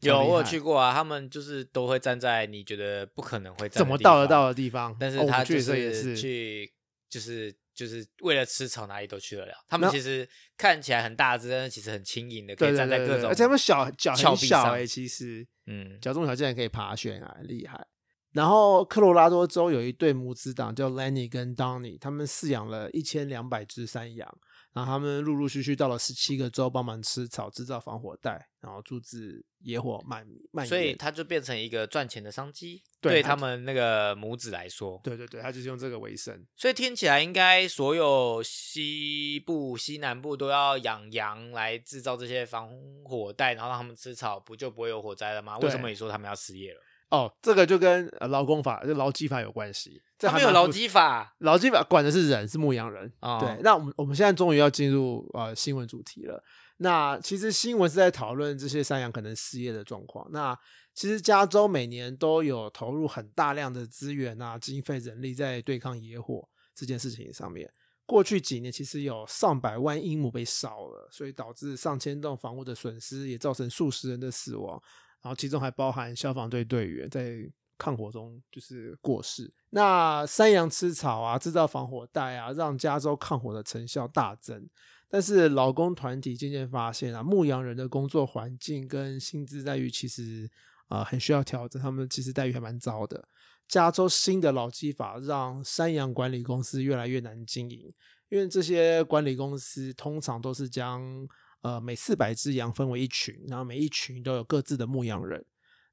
[0.00, 6.72] 有我有去过啊，他们就是都会站在你觉得不可能会站怎么到得到的地方，但是他就去的时候也是是去，
[7.08, 9.54] 就是就是为了吃草，哪里都去得了。
[9.68, 17.84] 他们其实看起来很大只，但是其实很轻盈的，可以站在各种，而且他们小脚很小哎、其实嗯，脚这么小竟然可以爬悬崖，很厉害。
[18.32, 24.38] 然后科罗拉多州有一对母子党叫 Lenny 跟 Donny，他们饲养了一千两百只山羊，
[24.74, 30.68] 然后他们陆陆续续到了十七个州帮忙吃草，制造防火带，然后阻止野火蔓蔓延。
[30.68, 35.00] 所以它就变成一个赚钱的商机，对对他们那个母子来说。
[35.02, 36.46] 对对对，他就是用这个为生。
[36.54, 42.70] 所以听起来应该所有西部、西南部都要养羊来制造这些防
[43.04, 45.58] 火带，然后让他们吃草，不就不会有火灾了吗？
[45.58, 46.80] 为什么你说他们要失业了？
[47.10, 50.00] 哦，这个就跟呃劳工法、就劳基法有关系。
[50.18, 53.10] 这他们有劳基法劳基法管的是人，是牧羊人。
[53.20, 56.42] 哦对，那我们我们现在终于要进入呃新闻主题了。
[56.78, 60.28] 那其实新闻是在讨论这些山羊可能失业的状况。
[60.30, 60.56] 那
[60.94, 67.70] 其实加州每年都有投入很大量的资源啊、经费、人力在对抗野火这件事情上面。
[68.04, 74.80] 过去几年其实有上百万英亩被烧了，所以导致上千栋房屋的损失，也造成数十人的死亡。
[75.22, 77.38] 然后其中还包含消防队队员在
[77.76, 79.52] 抗火中就是过世。
[79.70, 84.68] 那山羊吃草啊，制造防火带啊，让加州抗火的成效大增。
[85.10, 90.50] 但是劳工团体渐渐发现啊，牧羊人的工作环境跟薪资待遇其实
[90.88, 93.28] 啊、很需要调整，他们其实待遇还蛮糟的。
[93.66, 97.92] 加州新的劳基法让山羊管理公司越来越难经营，
[98.30, 101.28] 因为这些管理公司通常都是将
[101.62, 105.44] 呃每四百只羊分为一群，然后每一群都有各自的牧羊人。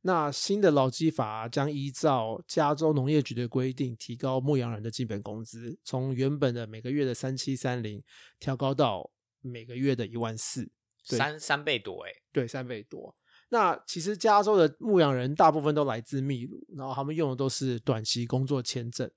[0.01, 8.03] 那新的劳基法将依照加州农业局的规定，提高牧羊人的基本工资，从原本的每个月的三七三零
[8.39, 9.09] 调高到
[9.41, 10.69] 每个月的一万四，
[11.07, 13.15] 对三三倍多哎、对，三倍多。
[13.49, 19.09] 那其实加州的牧羊人大部分都来自秘鲁，然后他们用的都是短期工作签证，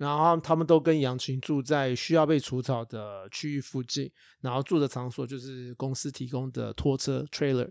[0.00, 4.10] 然后他们都跟羊群住在需要被除草的区域附近，
[4.40, 7.70] 然后住的场所就是公司提供的拖车 trailer。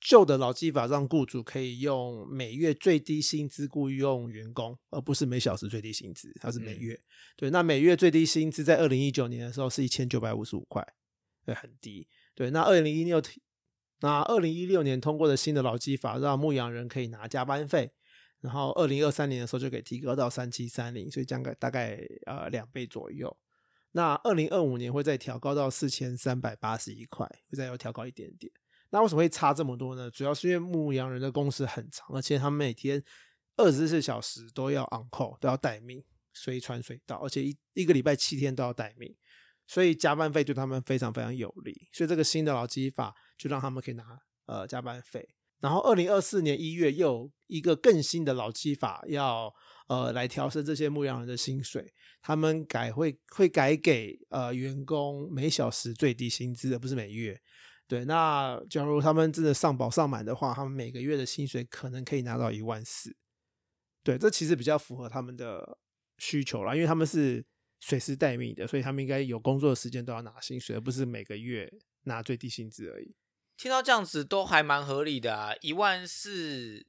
[0.00, 6.98] 旧的劳基法让雇主可以用每月最低薪资雇佣员工，而不是每小时最低薪资，它是每月。
[7.36, 10.86] 对，那每月最低薪资在二零一九年的时候是一千九百五十五块，
[11.44, 12.08] 对，很低。
[12.34, 13.20] 对，那二零一六，
[14.00, 17.90] 那二零一六年通过的新的劳基法让牧羊人可以拿加班费，
[18.40, 23.36] 然后二零二三年的时候就可以提高到三七三零，所以降个大概呃两倍左右。
[23.92, 28.52] 那二零二五年会再调高到四千三百八十一块，会再要调高一点点。
[28.90, 30.10] 那为什么会差这么多呢？
[30.10, 33.02] 主要是因为牧羊人的工时很长，而且他们每天
[33.56, 39.12] 二十四小时都要 on call，都要待命，随传随到，而且一一个礼拜七天都要待命，
[39.66, 41.88] 所以加班费对他们非常非常有利。
[41.92, 45.35] 所以这个新的劳基法就让他们可以拿呃加班费。
[45.60, 49.52] 然后二零二四年一月又一个更新的老基法要
[49.88, 57.40] 呃来调升这些牧羊人的薪水，他们改会会改给呃员工每小时最低薪资，而不是每月。
[57.88, 63.16] 对，那假如他们真的上保上满的话，他们每个月的薪水可能可以拿到一万四。
[64.02, 65.78] 对，这其实比较符合他们的
[66.18, 67.44] 需求啦，因为他们是
[67.78, 73.14] 随时待命的，所以他们应该有工作的时间都要拿薪水，而不是每个月拿最低薪资而已。
[73.56, 76.86] 听到这样子都还蛮合理的啊，一万四，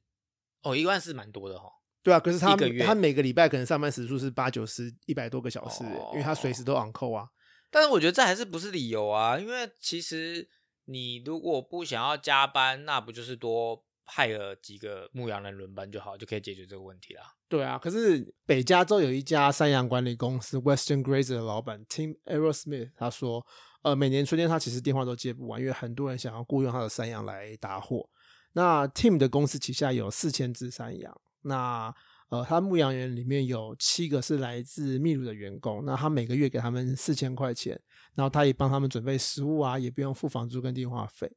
[0.62, 1.68] 哦，一万四蛮多的哈。
[2.02, 7.28] 对啊，可是他他每个礼拜可能上班时数是八九十一百多个小时，因为他随时都 on call 啊。
[7.70, 10.48] 但是我觉得这还是不是理由啊，因为其实。
[10.90, 17.24] 你如果不想要加班，那不就是多派了几个牧羊人轮班就好，就可以解决这个问题啦。
[17.46, 23.46] 对啊，可是北加州有一家山羊管理公司 Western Grazer 的老板 Tim Aerosmith 他说，
[23.82, 28.08] 呃，每年春天他其实电话都接不完，因为很多人想要雇佣他的山羊来打货。
[28.52, 31.94] 那 Tim 的公司旗下有四千只山羊，那。
[32.30, 37.80] 呃，他牧羊人里面有七个是来自秘鲁的员工，那他每个月给他们四千块钱，
[38.14, 41.32] 然后他也帮他们准备食物啊，也不用付房租跟电话费。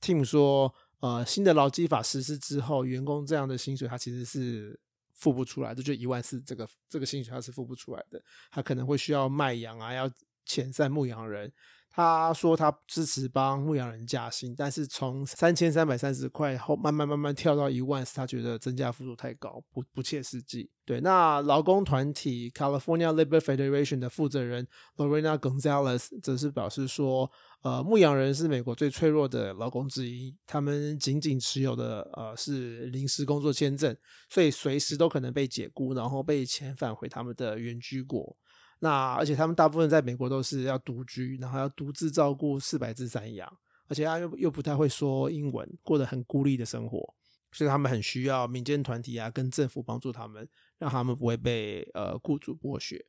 [0.00, 4.80] Tim 说，呃，新的劳基法实施之后，员工这样的薪水他其实是
[5.12, 8.18] 付不出来的，就一万四这个这个薪水他是付不出来的，
[8.50, 10.10] 他可能会需要卖羊啊，要
[10.46, 11.52] 遣散牧羊人。
[11.92, 20.70] 他说他支持帮牧羊人加薪，但是从三千三百三十块后慢慢慢慢跳到一万，他觉得增加幅度太高，不不切实际。
[20.84, 27.30] 对，那劳工团体 California Labor Federation 的负责人 Lorena Gonzalez 则是表示说，
[27.62, 33.96] 呃，牧羊人是美国最脆弱的劳工之一，他们仅仅持有的呃是临时工作签证，
[34.28, 38.36] 所以随时都可能被解雇，然后被遣返回他们的原居国。
[38.82, 43.46] 那而且他们大部分在美国都是要独居，然后要独自照顾四百只山羊，
[43.88, 47.14] 而且他又又不太会说英文，过得很孤立的生活，
[47.52, 53.04] 所以他们很需要民间团体啊跟政府帮助他们，让他们不会被呃雇主剥削。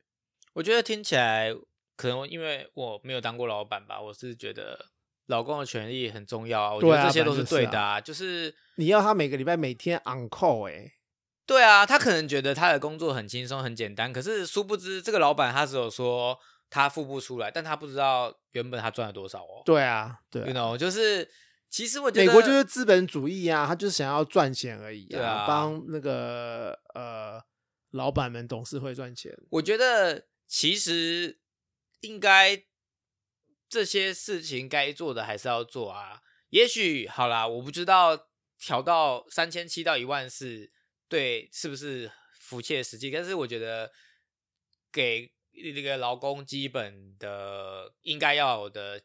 [0.52, 1.50] 我觉得听起来
[1.96, 4.90] 可能因为我没有当过老板吧，我是觉得
[5.26, 10.92] 老公的权利很重要啊，我觉得这些都是对的啊，就是你要他每个礼拜每天 on call 哎。
[11.44, 16.38] 对啊，他可能觉得他的工作很轻松很简单，可是殊不知这个老板他只有说
[16.70, 19.60] 他付不出来，但他不知道原本他赚了多少哦。
[19.64, 21.28] 对啊，对，you know，就是
[21.68, 27.42] 其实我觉得美国就是资本主义啊，他就是想要赚钱而已啊，帮那个呃
[27.90, 29.36] 老板们董事会赚钱。
[29.50, 31.40] 我觉得其实
[32.02, 32.62] 应该
[33.68, 36.20] 这些事情该做的还是要做啊。
[36.50, 38.28] 也许好啦，我不知道
[38.58, 40.70] 调到三千七到一万四。
[41.12, 43.10] 对，是不是符切实际？
[43.10, 43.92] 但是我觉得
[44.90, 45.30] 给
[45.74, 48.98] 那个劳工基本的应该要有的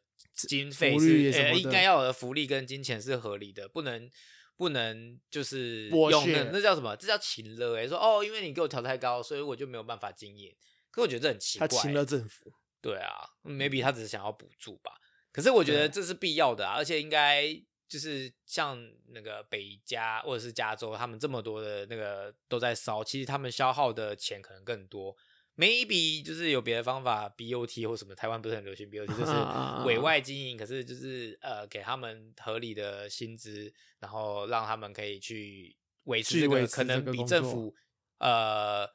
[0.48, 4.10] 经费是呃，应该要有的福利跟金钱是合理的，不能
[4.56, 6.96] 不能就是用那那叫什么？
[6.96, 10.56] 这叫情勒哎，说哦，因为你给我调太高，所以我就没有办法经营。
[10.90, 12.54] 可我觉得这很奇怪，他情勒政府。
[12.80, 13.12] 对啊
[13.44, 14.94] ，maybe 他只是想要补助吧。
[15.34, 17.62] 可是我觉得这是必要的啊，而且应该。
[17.88, 25.16] 就是像那个北加或者是加州，他们这么多的那个都在烧，其实他们消耗的钱可能更多。
[25.56, 29.32] maybe 就是有别的方法，BOT 或什么，台湾不是很流行 BOT，就是
[29.88, 37.74] 委外经营，可是就是呃给他们合理的薪资，然后让他们可以去维持这个，可能比政府
[38.20, 38.88] 呃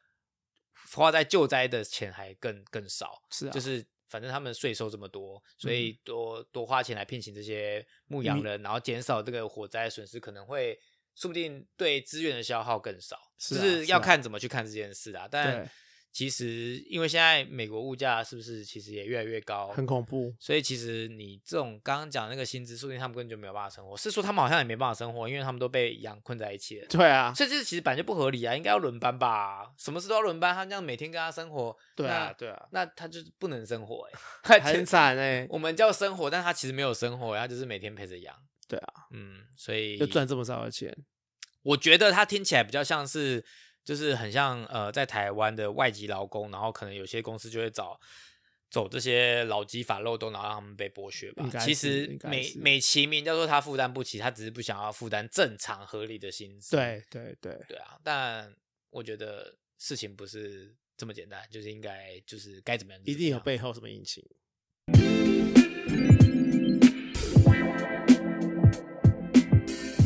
[0.93, 3.23] 花在救灾的钱还更更少。
[3.31, 3.87] 是啊，就是。
[4.13, 10.79] 反正他们税收这么多，所以多多花钱来聘请这些牧羊人，然后减少这个火灾损失，可能会
[11.15, 13.17] 说不定对资源的消耗更少。
[13.39, 15.27] 就是要看怎么去看这件事啊。
[15.31, 15.67] 但
[16.13, 20.35] 其实因为现在美国物价是不是其实也越来越高，很恐怖。
[20.39, 23.97] 所以其实你这种刚刚讲那个薪资，说不定他们根本就没有办法生活。
[23.97, 26.87] 是说他们好像也没办法生活，因为他们都被养困在一起了。
[26.89, 29.73] 对啊，所以这其实本来就不合理啊，应该要轮班吧？
[29.79, 34.07] 什么事都要轮班，他这样每天跟他生活，对啊，那对啊，那他就是不能生活
[34.45, 35.47] 哎、很惨哎。
[35.51, 38.35] 我们叫生活，但他其实没有生活，他就是每天陪着养。
[38.69, 40.95] 对啊，嗯，所以就赚这么少的钱，
[41.63, 43.45] 我觉得他听起来比较像是，
[43.85, 47.99] 就是很像呃，在台湾的外籍劳工，然后可能有些公司就会找
[48.71, 51.49] 走这些劳基法漏洞，然后让他们被剥削吧。
[51.61, 56.77] 其实美美其名叫做他负担不起，他只是不想要负担正常合理的薪资。
[56.77, 58.55] 对对对，对啊，但
[58.91, 64.25] 我觉得事情不是这么简单，就是应该就是该怎么样一定有背后什么隐情。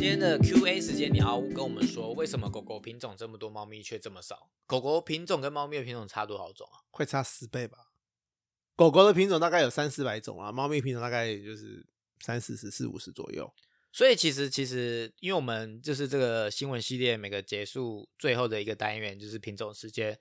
[0.08, 4.48] 今天的 Q&A 时间，你要跟我们说，为什么狗狗品种这么多，猫咪却这么少？
[4.64, 6.86] 狗狗品种跟猫咪的品种差多少种啊？
[6.92, 7.76] 会差十倍吧。
[8.76, 11.84] 狗狗的品种大概有三四百种啊，猫咪品种大概也就是
[12.20, 13.52] 三四十、四五十左右。
[13.90, 20.16] 所以其实其实，因为我们就是这个新闻系列每个结束最后的一个单元就是品种时间，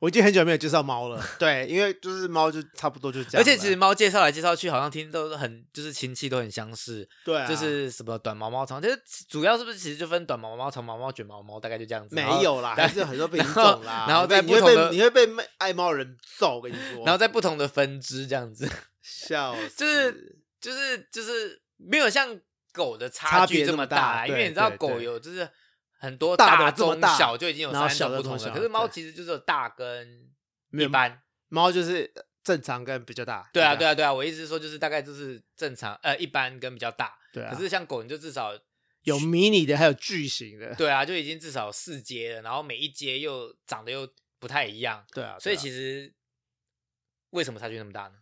[0.00, 3.40] 我已经很久没有介绍猫了， 对，因为就是猫就差不多就这样。
[3.40, 12.14] 而且其实猫介绍来介绍去，好像听都是很就是亲戚都很相似，对啊，就是什么短毛猫、长，就是主要是不是其实就分短毛猫、长毛猫、卷毛猫，大概就这样子。
[12.14, 14.04] 没有啦，然还是很多品种啦。
[14.08, 17.02] 然后 你会你会在不同的被你会被卖爱猫人揍，我跟你说。
[17.04, 18.70] 然后在不同的分支这样子，
[19.02, 22.38] 笑死，就是就是就是没有像
[22.72, 25.48] 狗的差差距这别这么大大，因为你知道狗有就是
[25.98, 30.30] 很多大大的中小就已经有三种不同的，可是猫其实就是有大跟
[30.72, 31.22] 一般。
[31.48, 33.48] 猫就是正常跟比较大。
[33.52, 37.16] 对啊，对啊，对啊，我意思是说，就是大概就是正常，呃，一般跟比较大。
[37.32, 37.54] 对啊。
[37.54, 38.52] 可是像狗，你就至少
[39.02, 40.74] 有迷你的，还有巨型的。
[40.74, 46.12] 对啊，就已经至少四阶了，然后每一阶又长得又不太一样，对啊，所以其实
[47.30, 48.14] 为什么差距那么大呢？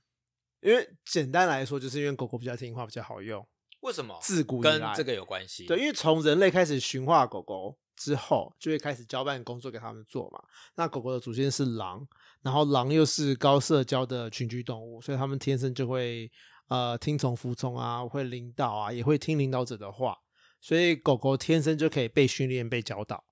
[0.61, 3.47] 因为简单来说，就是因为狗狗比较听话，比较好用。
[3.85, 4.19] 为什么？
[4.23, 5.67] 自古跟这个有关系。
[5.67, 10.43] 对，因为从人类开始驯化狗狗之后，就会开始交办工作给他们做嘛。
[10.77, 12.07] 那狗狗的祖先是狼，
[12.43, 16.31] 然后狼又是高社交的群居动物，所以他们天生就会
[16.69, 20.17] 呃听从服从啊，会领导啊，也会听领导者的话。
[20.63, 23.23] 所以狗狗天生就可以被训练、被教导。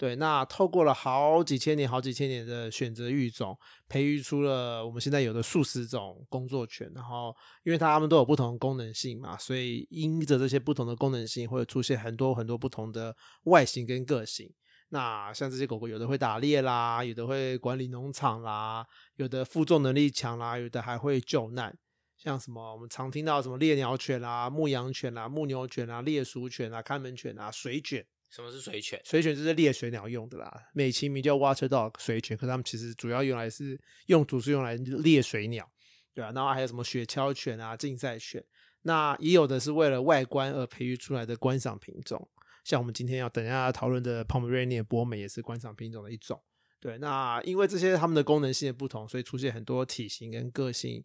[0.00, 3.54] 对，那透过了好几千年、好几千年的选择育种，
[3.86, 6.90] 培育出了我们现在有的数十种工作犬。
[6.94, 14.50] 然后，因为它们都有不同的功能性嘛，所以因着这些不同的功能性，会出现很多很多不同的外形跟个性。
[14.88, 18.86] 那像这些狗狗，有的会打猎啦，有的会管理农场啦，
[19.16, 21.76] 有的负重能力强啦，有的还会救难。
[22.16, 28.06] 像什么我们常听到什么猎鸟犬啦、牧羊犬啦、牧牛犬啦、猎鼠犬啦、看门犬啊、水犬。
[28.30, 29.00] 什么是水犬？
[29.04, 35.68] 水犬就是猎水鸟用的啦，美其名叫 water dog 水犬，可它们其实主要用来是用途是用来猎水鸟，
[36.14, 38.44] 对啊，然后还有什么雪橇犬啊、竞赛犬，
[38.82, 42.28] 那也有的是为了外观而培育出来的观赏品种，
[42.64, 46.40] 像我们今天要等一下讨论的 Pomeranian 博美也是观赏品种的一种。
[46.78, 51.04] 对，那因为这些它们的功能性的不同，所以出现很多体型跟个性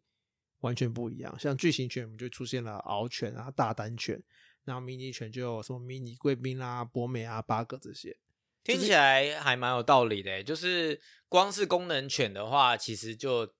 [0.59, 1.37] 完全不一样。
[1.37, 4.21] 像巨型犬，我们就出现了獒犬啊、大丹犬。
[4.65, 8.17] 然后迷你犬就有什么迷你贵宾啦、博美啊、八哥这些，
[8.63, 10.99] 听起来还蛮有道理的欸，就是
[11.29, 13.53] 光是功能犬的话，其实就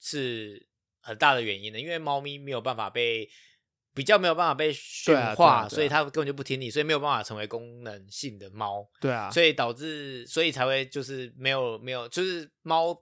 [0.00, 0.66] 是
[1.00, 3.30] 很大的原因的，因为猫咪没有办法被
[3.94, 13.00] 比较没有办法被驯对啊对啊化，对啊所以它根本就不听你，所以没有办法成为功能性的猫，对啊，所以导致所以才会就是没有没有就是猫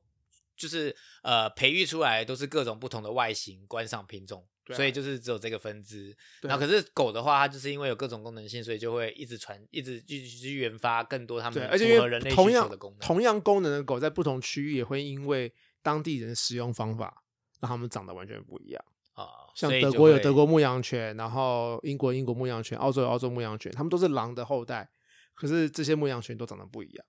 [0.57, 4.47] 就是呃培育出来都是各种不同的外形观赏品种。
[4.74, 13.00] 所以就是只有这个分支，对啊然后可是狗的话，它就是因为有各种功能性，所以就会一直传，一直去去研发更多它对，们符合人类需同样求的功能。
[13.00, 15.52] 同样功能的狗，在不同区域也会因为
[15.82, 17.22] 当地人的使用方法，
[17.60, 18.84] 让它们长得完全不一样。
[19.14, 24.88] 啊，像德国有德国牧羊犬，然后英国英国牧羊犬，澳洲有澳洲牧羊犬，它们都是狼的后代，
[25.34, 27.06] 可是这些牧羊犬都长得不一样。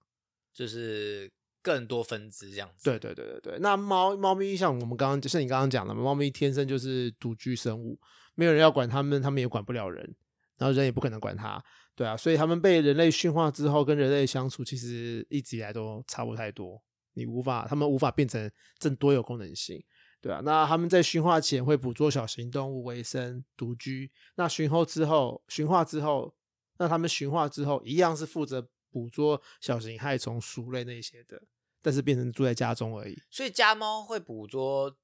[0.54, 1.32] 就是
[1.62, 2.90] 更多分支这样子。
[2.90, 8.00] 对对对对对，那猫猫咪像我们刚刚就像你刚刚讲的，猫咪天生就是独居生物，
[8.36, 10.16] 没有人要管它们，它们也管不了人，
[10.58, 11.64] 然后人也不可能管它，
[11.96, 16.82] 对啊，所以它们被人类驯化之后，跟人类相处其实一直以来都差不太多，
[17.14, 18.50] 你无法，它们无法变成
[18.80, 19.84] 更多有功能性。
[20.20, 24.12] 对啊，那它们在驯化前会捕捉小型动物为生，独居。
[24.36, 26.32] 那驯后之后，驯化之后，
[26.78, 31.42] 那它们驯化之后，一样是负责捕捉小型害虫、鼠类那些的，
[31.82, 33.20] 但是变成住在家中而已。
[33.32, 34.96] 所以家猫会捕捉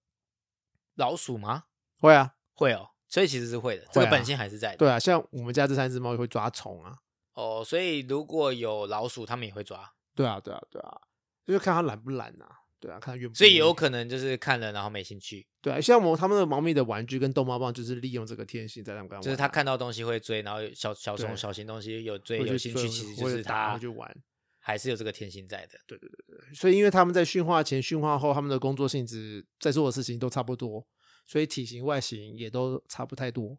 [0.95, 1.63] 老鼠吗？
[1.99, 4.77] 会啊，会哦，所以其实是会的，这个本性还是在的。
[4.77, 6.99] 对啊，像我们家这三只猫也会抓虫啊。
[7.33, 9.93] 哦，所以如果有老鼠，它们也会抓。
[10.13, 11.01] 对啊，对啊，对啊，
[11.45, 12.59] 就是看它懒不懒啊。
[12.79, 13.35] 对啊，看它愿不愿意。
[13.35, 24.15] 所以有可能就是看了然后没兴趣，对啊，像我他们的猫咪的玩具跟逗猫棒，就是利用这个天性在让他们就是他看到东西会追，然后小小对种小型东西有追会去有兴趣，其实就是或者打他会去玩。
[24.59, 25.79] 还是有这个天性在的。
[25.87, 30.85] 对对对对，所以因为他们在驯化前、驯化后，他们的工作性质在做的事情都差不多，
[31.25, 33.57] 所以体型、外形也都差不太多。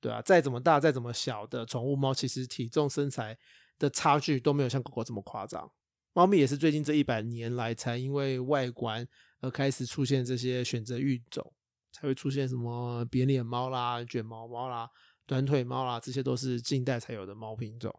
[0.00, 3.38] 对啊，再怎么大、再怎么小的宠物猫，其实体重、身材
[3.78, 5.70] 的差距都没有像狗狗这么夸张。
[6.18, 9.06] 猫咪也是最近这一百年来才因为外观
[9.40, 11.52] 而开始出现这些选择育种，
[11.92, 14.90] 才会出现什么扁脸猫啦、卷毛猫啦、
[15.28, 17.94] 短腿猫啦，这些都是近代才有的猫品种。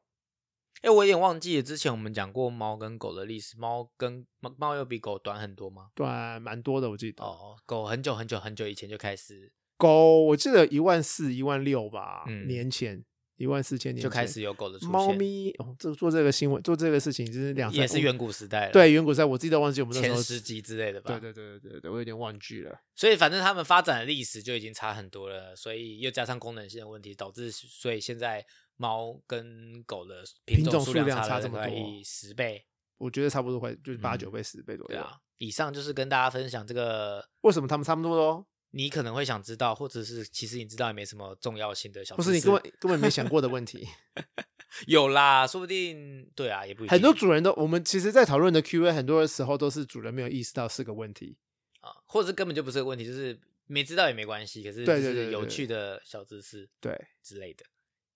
[0.82, 5.88] 哎，我有点忘记了，之前我们讲过猫跟狗的历史，猫跟猫猫有比狗短很多吗？
[5.96, 6.06] 对，
[6.40, 7.24] 蛮多的，我记得。
[7.24, 13.02] 哦，狗很久很久很久以前就开始狗我记得一万四、一万六吧，嗯年前
[13.40, 21.18] 一万四千年就开始有狗的出现，猫咪哦，这做这个新闻做这个事情就是两三我也是远古时代了，对远古时代，我自己都忘记我们那时候前十集之类的吧。
[21.18, 22.78] 对对对对对对，我有点忘记了。
[22.96, 32.66] 所以反正他们发展的历史就已经差很多了，所以又加上功能性的问题，导致所以现在猫跟狗的品种种数数量差这么多一十倍。
[32.98, 34.90] 我觉得差不多快就是八嗯九倍、十倍左右。
[34.90, 38.46] 对啊，以上就是跟大家分享这个为什么他们差不多多？
[38.72, 43.88] 你可能会想知道，或者是其实你知道也没什么重要性的小不知识，是你根本根本没想过的问题。
[44.86, 51.38] 有啦，说不定对啊，也不一定很多主人都，我们其实，在讨论的 Q&A，很多的时候都是主人没有意识到是个问题。
[51.82, 57.66] 啊，或者是根本就不是个问题，就是没知道也没关系，可是对就是有趣的小知识对，之类的，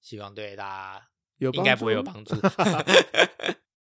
[0.02, 0.64] 希望对大
[1.00, 2.36] 家有应该不会有帮助。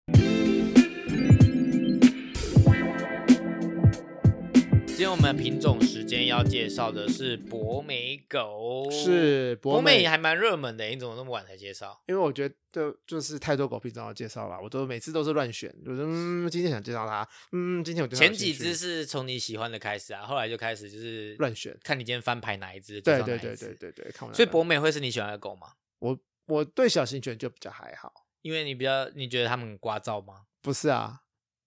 [5.02, 12.00] 今天我们品种时间要介绍的是博美狗，是博博美美还蛮热门的，你怎么那么晚才介绍？
[12.06, 23.74] 因为我觉得就是太多狗品种要介绍了，我都每次都是乱选，就是嗯，今天想介绍它，嗯，今天我对它有前几只是从你喜欢的开始啊，后来就开始就是乱选，看你今天翻牌哪一只，对对对对。
[23.74, 25.70] 对对，看完所以博美会是你喜欢的狗吗？
[25.98, 30.44] 我我对小型犬就比较还好，因为你比较，你觉得它们很聒噪吗？
[30.62, 31.21] 不是啊，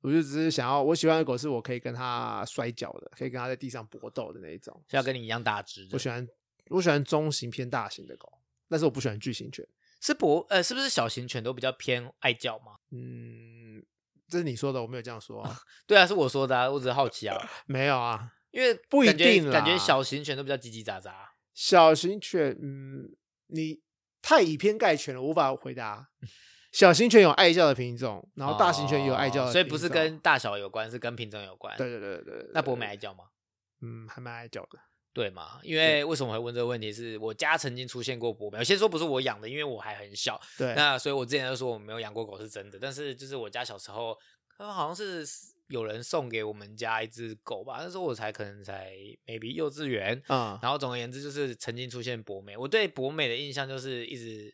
[0.05, 5.99] 我就只是想要我喜欢的狗是我可以跟它摔跤的，可以跟它在地上搏斗的那一种，是要跟你一样大只的我？
[5.99, 6.29] 喜欢
[6.69, 8.31] 我喜欢中型偏大型的狗，
[8.69, 9.67] 但是我不喜欢巨型犬。
[10.03, 12.75] 是博呃，是不是小型犬都比较偏爱叫吗？
[12.91, 13.83] 嗯，
[14.29, 18.31] 这是你说的，我没有这样说啊， 对啊，是我说的啊，我只是好奇啊， 没有啊。
[18.51, 21.11] 因为不一定感觉小型犬都比较叽叽喳喳。
[21.55, 23.81] 小型犬，嗯，你
[24.21, 26.11] 太以偏概全了，无法回答。
[26.75, 31.77] 小型犬有爱叫的品种，然后大型犬也有爱叫的品种、哦所以不是跟大小有关，是跟品种有关。
[31.79, 32.51] 对对对对对。
[32.53, 33.25] 那博美对爱叫吗？
[33.81, 34.79] 嗯，还蛮爱叫的。
[35.12, 35.61] 对嘛？
[35.62, 36.93] 因为为什么会问这个问题？
[36.93, 40.41] 是我家曾经出现过博美，我先说不是我养的，因为我还很小。
[40.59, 44.18] 对，那所以我之前就说我没有养过狗是真的，但是就是我家小时候，
[44.59, 45.25] 他们好像是
[45.68, 48.91] 有人送给我们家一只狗吧，那时候我才可能才
[49.25, 54.53] maybe 幼稚园，嗯，然后总而言之就是曾经出现博美，我对博美的印象就是一直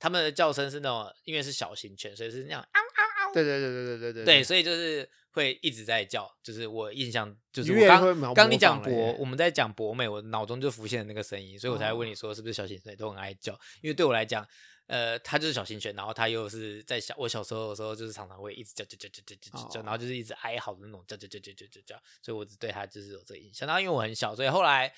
[0.00, 3.32] 他们的叫声是那种，因为是小型犬，所以是那样嗷嗷嗷。
[3.34, 4.24] 对对对对对对对。
[4.24, 14.44] 对，所以就是会一直在叫，就是我印象就是我刚刚你讲博，我们在讲博美，我脑中就浮现了那个声音，所以我才问你说是不是小型犬都很爱叫，因为对我来讲，
[14.86, 23.66] 呃，它就是小型犬，然后它又是在小我小时候的时候，就是常常会一直叫叫叫叫叫叫叫，然后就是一直哀嚎的那种叫叫叫叫叫叫叫，所以我只对它就是有这个印象。
[23.66, 24.90] 然后因为我很小，所以后来。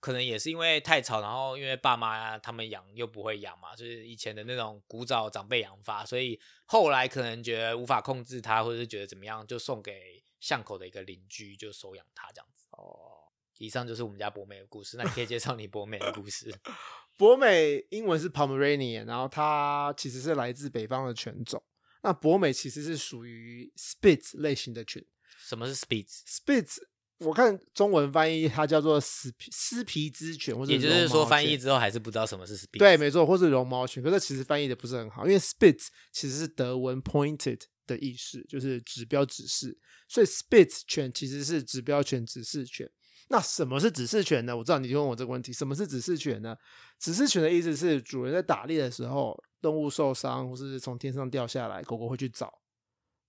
[0.00, 12.66] 可能也是因为太吵，然后因为爸妈他们养又不会养嘛，就是以前的那种古早长辈养法，所以后来可能觉得无法控制它，或者是觉得怎么样，就送给巷口的一个邻居，就收养它这样子。
[12.72, 16.50] 哦，以上就是我们家博美的故事，那你可以介绍你博美的故事。
[17.18, 21.62] 博美英文是 Pomeranian，然后它其实是来自北方的犬种。
[22.02, 25.04] 那博美其实是属于 Spitz 类型的犬
[25.38, 26.78] 什么是 Spitz？
[27.20, 32.78] 我看中文翻译它叫做斯皮斯皮之犬，或者也就是说翻译之后还是不知道什么是 Spitz。
[32.78, 39.76] 对，没错，或是绒毛犬，可是其实翻译的不是很好，因为 Spitz 其实是德文 pointed 的意思，就是指标指示，
[40.08, 42.90] 所以 Spitz 犬其实是指标犬、指示犬。
[43.28, 44.56] 那什么是指示犬呢？
[44.56, 46.56] 我知道你就问我这个问题，什么是指示犬呢？
[46.98, 52.52] 指示犬的意思是主人在打猎的时候，动物受伤或是从天上掉下来，狗狗会去找，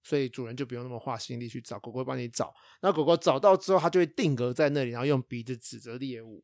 [0.04, 2.54] 所以主人就不用那么花心力去找，狗狗会帮你找。
[2.82, 6.44] 那狗狗找到之后，它就会定格在那里，然后用鼻子指着猎物，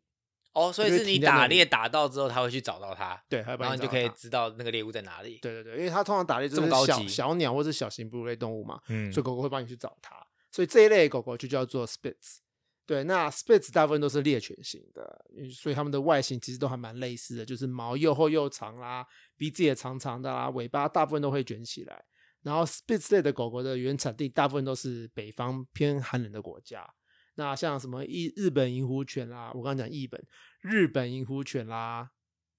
[0.54, 5.40] 哦，所以就是你打猎打到之后，它会去找到它，对，然后你就可以知道那个猎物在哪里。
[5.42, 10.16] 对对对，因为它通常打猎就是小这么高级小鸟或是小型哺乳类动物嘛，嗯所以狗狗会帮你去找它。
[10.52, 12.38] 所以这一类狗狗就叫做 Spitz。
[12.86, 19.06] 对，那 Spitz 大部分都是猎犬型的，嗯所以它们的外形其实都还蛮类似的，就是毛又厚又长啦，
[19.36, 22.06] 鼻子也长长的啦，尾巴大部分都会卷起来。
[22.48, 26.90] 然后 Spitz 类的狗狗的原产地大部分都是北方偏寒冷的国家。
[27.36, 30.26] 那像什么日日本银狐犬啦，我刚刚讲日本
[30.62, 32.10] 日本银狐犬啦、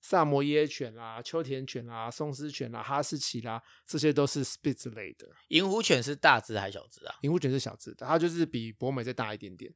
[0.03, 5.26] 萨摩耶犬啦、秋田犬啦、松狮犬啦、哈士奇啦，这些都是 Spitz 类的。
[5.49, 7.14] 银狐犬是大只还是小只啊？
[7.22, 9.72] 银狐犬是小只的，它就是比博美再大一点点。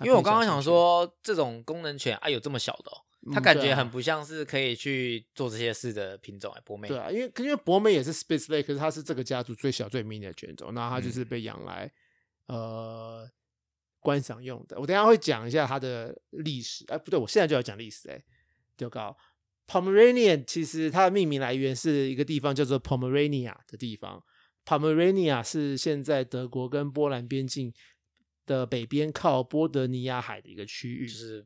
[0.00, 3.02] 因为我刚刚想说，这种功能犬啊，有这么小的、哦，
[3.32, 6.86] 它感觉很不像是可以去做这些事的品种哎、博美。
[6.86, 11.92] 对啊，因为因为博美也是 Spitz 类，可是它是这个家族最小最迷你的犬种，那它就是嗯被养来、
[12.46, 13.28] 呃
[13.98, 14.78] 观赏用的。
[14.80, 18.22] 我等一下会讲一下它的历史，哎、不对，我现在就要讲历史、哎，
[18.76, 19.14] 丢高
[19.66, 24.24] Pomeranian 其实它的命名来源是一个地方叫做 Pomerania 的地方
[24.64, 27.74] ，Pomerania 是现在德国跟波兰边境
[28.46, 31.44] 的北边靠波德尼亚海的一个区域，就是。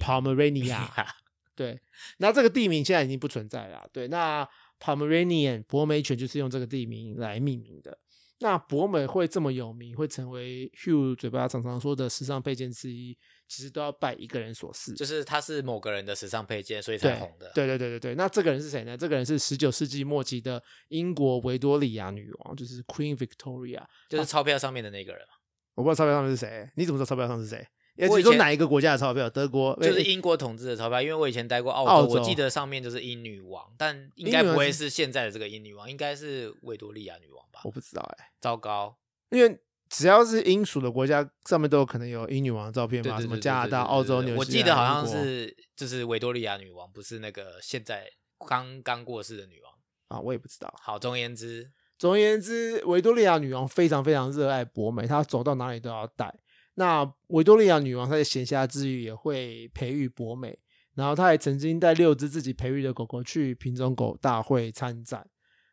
[0.00, 0.88] Pomerania。
[1.56, 1.80] 对，
[2.18, 3.86] 那这个地名现在已经不存在了啊。
[3.92, 4.48] 对，那
[4.80, 7.96] Pomeranian 博美犬就是用这个地名来命名的。
[8.40, 14.92] 那博美会这么有名，会成为 Hugh 嘴巴常常说的时尚配件之一，其实都要拜一个人所赐。
[14.94, 17.52] 就是他是某个人的时尚配件，所以才红的。
[17.54, 18.14] 对对对对对。
[18.16, 18.96] 那这个人是谁呢？
[18.96, 23.84] 这个人是十九世纪末期的英国维多利亚女王，就是 Queen Victoria。
[24.08, 25.34] 就是钞票上面的那个人嘛，
[25.74, 27.64] 我不知道钞票上面是谁，你怎么知道钞票上是谁？
[27.96, 29.30] 也我以前你说哪一个国家的钞票？
[29.30, 29.76] 德国？
[29.80, 31.00] 就是英国统治的钞票。
[31.00, 37.70] 因为我以前待过澳洲，澳洲我记得上面就是英女王，但应该不会是是现在的这个英女王，应该是维多利亚女王吧我？
[37.70, 38.96] 不知道哎、糟糕，
[39.30, 44.38] 因为只要是英属的国家，上面都有可能有英女王的照片嘛，什么加拿大、澳洲、对纽西兰。
[44.38, 48.10] 我记得好像是就是维多利亚女王，不是那个现在
[48.48, 49.72] 刚刚过世的女王。
[50.08, 50.74] 啊，我也不知道。
[50.82, 56.34] 好，总而言之，总而言之，维多利亚女王非常非常热爱博美，她走到哪里都要带。
[56.74, 60.58] 那维多利亚女王她在闲暇之余也会培育博美，
[60.94, 65.28] 然后她也曾经带六只自己培育的狗狗去品种狗大会参展。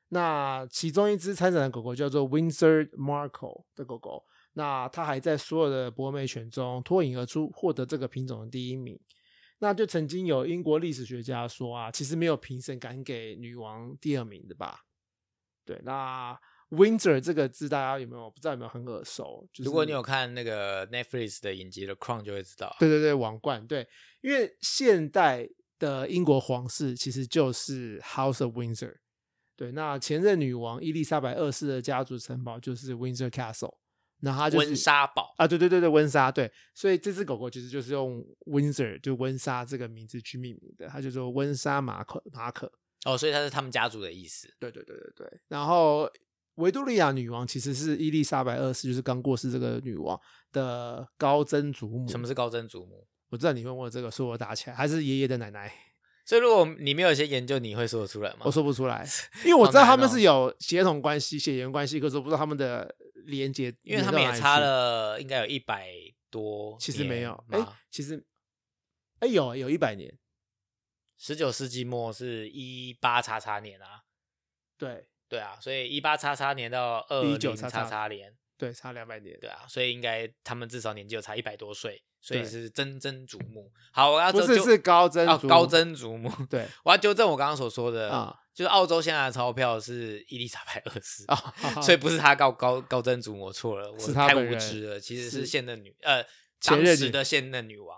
[0.10, 4.24] 那其中一只参展的狗狗叫做 Windsor Marco 的狗狗，
[4.54, 9.00] 那它还在所有的博美犬中脱颖而出，获得这个品种的第一名。
[9.60, 14.82] 那就曾经有英国历史学家说啊，其实没有评审敢给女王第二名的吧？
[15.64, 16.38] 对，那
[16.72, 19.48] Windsor 这个字大家有没有不知道有没有很耳熟？
[19.54, 22.76] 就是如果你有看那个 Netflix 的影集的《Crown》，就会知道。
[22.80, 23.88] 对对对，王冠对，
[24.22, 28.96] 因为现代的英国皇室其实就是 House of Windsor。
[29.58, 33.76] 对，那前任女王伊丽莎白二世的家族城堡就是 Windsor Castle，
[34.22, 42.72] 那它就是温莎堡，啊，对对对对，温莎对，所以这只狗狗其实就是用 Windsor 就温莎这个名字去命名的，它就说温莎马可马可。
[43.06, 44.48] 哦，所以它是他们家族的意思。
[44.60, 45.40] 对对对对对。
[45.48, 46.10] 然后
[46.56, 50.20] 维多利亚女王其实是伊丽莎白二世，就是刚过世这个女王
[50.52, 52.08] 的高曾祖母。
[52.08, 53.08] 什么是高曾祖母？
[53.30, 55.74] 我知道你问我这个，说我打起来，还是爷爷的奶奶，
[56.26, 58.40] 所以如果你没有一些研究，你会说得出来吗？
[58.42, 59.08] 我说不出来，
[59.46, 62.94] 因为我知道他们是有血统关系、血缘关系，可是我不知道他们的
[63.26, 65.14] 连接，因为他们也差了。
[65.14, 65.88] 了应该有一百
[66.30, 68.22] 多，其实没有，哎、其实，
[69.20, 70.14] 哎、有有一百年，
[71.18, 74.04] 十九世纪末是一八叉叉年啊，
[74.78, 79.40] 对对啊，所以一八叉叉年到二零19叉叉叉年，对，差两百年。
[79.40, 83.72] 对啊，所以应该他们至少年纪有差一百多岁，所以是曾曾祖母。
[83.94, 95.00] 好，我要不是是高曾祖母哦高曾祖母，对我要纠正我刚刚所说的啊就是澳洲现在的钞票是伊丽莎白二世啊， 所以不是他高高高曾祖母，我错了，我太无知了。
[95.00, 96.22] 其实是是现任女呃
[96.66, 97.98] 当时的现任女王，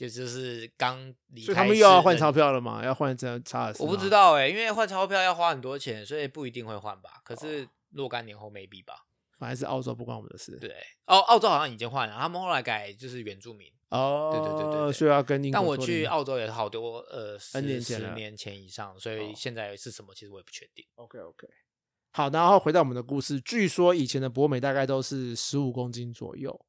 [0.00, 0.98] 也就是刚
[1.28, 1.46] 离开。
[1.46, 2.84] 所以他们又要换钞，票了嘛？
[2.84, 3.82] 要换成查尔斯？
[3.82, 4.10] 我不知。
[4.10, 7.20] 道哎、因为换钞票要花很多钱，所以不一定会换吧。
[7.24, 9.06] 可是若干年后 maybe 吧。
[9.38, 10.58] 反正是澳洲，不关我们的事。
[10.58, 10.74] 对，
[11.06, 13.72] 哦，澳洲好像已经换了，他们后来改就是原住民。
[13.90, 20.84] 哦，对对对对对所以要跟英国但我去澳洲也是好多呃十 N 年前十年前以上，所以哦现在是什么其实我也不确定。
[20.96, 21.48] OK OK，
[22.12, 26.60] 好，然后回到我们的故事，据说以前的博美大概都是十五公斤左右，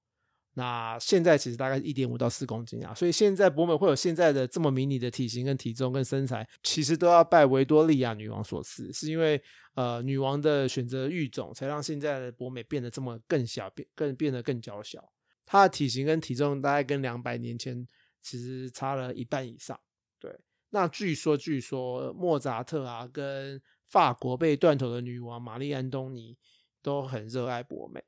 [0.54, 9.42] 那现在其实大概一点五到四公斤啊，所以现在博美会有现在的这么迷你的体型跟体重跟身材，其实都要拜维多利亚女王所赐，是因为
[9.76, 15.02] 呃女王的选择育种，才让现在的博美变得这么更小，变更变得更娇小。
[15.46, 17.88] 它的体型跟体重大概跟两百年前
[18.22, 19.80] 其实差了一半以上。
[20.20, 20.38] 对，
[20.72, 26.38] 那据说据说莫扎特啊，跟法国被断头的女王玛丽安东尼
[26.82, 28.04] 都很热爱博美。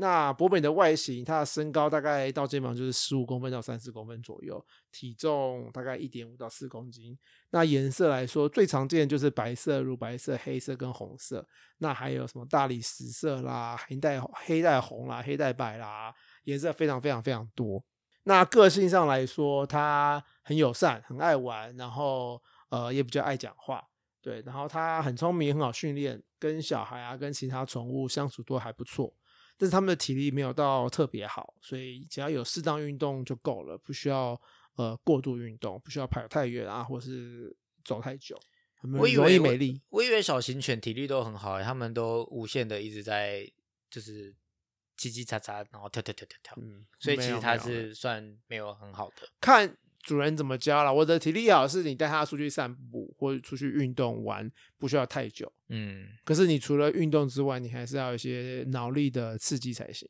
[0.00, 7.18] 那博美的外形，它的身高大概到肩膀就是十五公分到三十公分左右，体重大概一点五到四公斤。
[7.50, 11.44] 那颜色来说，最常见就是白色、乳白色、黑色跟红色。
[11.78, 17.84] 那还有什么大理石色啦、黑带黑带红啦、黑带白啦，颜色非常非常非常多。
[18.22, 23.82] 那个性上来说，它很友善，很爱玩，然后呃也比较爱讲话。
[24.20, 29.12] 对，然后它很聪明，很好训练，跟小孩啊，跟其他宠物相处都还不错。
[29.58, 34.40] 但是他们的体力没有到特别好，所以只要有适当运动就够了，不需要
[34.76, 37.54] 呃过度运动，不需要跑太远啊，或是
[37.84, 38.38] 走太久，
[38.98, 39.40] 我以为
[39.90, 43.50] 我以为小型犬体力都很好、欸，他们都无限的一直在
[43.90, 44.32] 就是
[44.96, 49.28] 叽叽喳喳，然后跳跳跳跳跳，嗯，所以其实它是算没有很好的。
[49.40, 49.76] 看
[50.08, 50.92] 主人怎么教了。
[50.92, 55.52] 我的体力好是你带它出去散步或者出去运动玩，不需要太久。
[55.68, 60.08] 嗯，可是你除了运动之外，你还是要有一些脑力的刺激才行。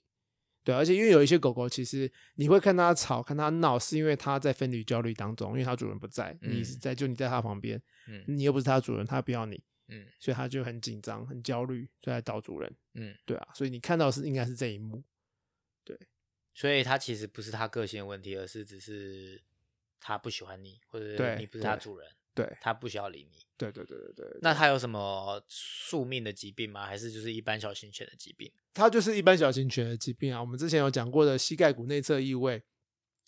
[0.63, 12.73] 对，而且因为有一些狗狗，其实你会看它吵、看它闹，是因为它在分离焦虑当中，因为它主人不在，你在就你在它旁边，嗯你又不是它主人，它不要你，嗯所以它就很紧张、很焦虑，所以来找主人。
[12.95, 15.03] 嗯，对啊，所以你看到的是应该是这一幕。
[15.85, 15.99] 对
[16.53, 19.41] 所以它其实不是它个性的问题，而是只是
[20.01, 23.39] 它不喜欢你，或者对你不是他主人，对，他不需要理你。
[23.57, 24.39] 对对对对对。
[24.41, 26.87] 那他有什么宿命的疾病吗？
[26.87, 28.51] 还是就是一般小型犬的疾病？
[28.73, 30.41] 他就是一般小型犬的疾病啊。
[30.41, 32.63] 我们之前有讲过的膝盖骨内侧异位，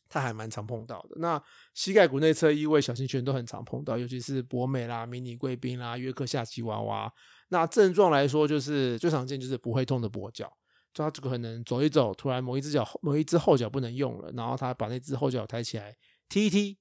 [0.09, 1.17] 他还蛮常碰到的。
[1.17, 1.43] 那
[1.75, 7.13] 膝盖骨内侧异位，小型犬都很常碰到，尤其是博美啦、迷你贵宾啦、约克夏吉娃娃。
[7.49, 10.57] 那症状来说，就是最常见就是不会痛的跛脚，
[10.95, 15.97] 就他这个可能走一走，突然某一只脚某一只后脚不能用了，然后他把那只后脚抬起来
[16.31, 16.79] 踢一踢，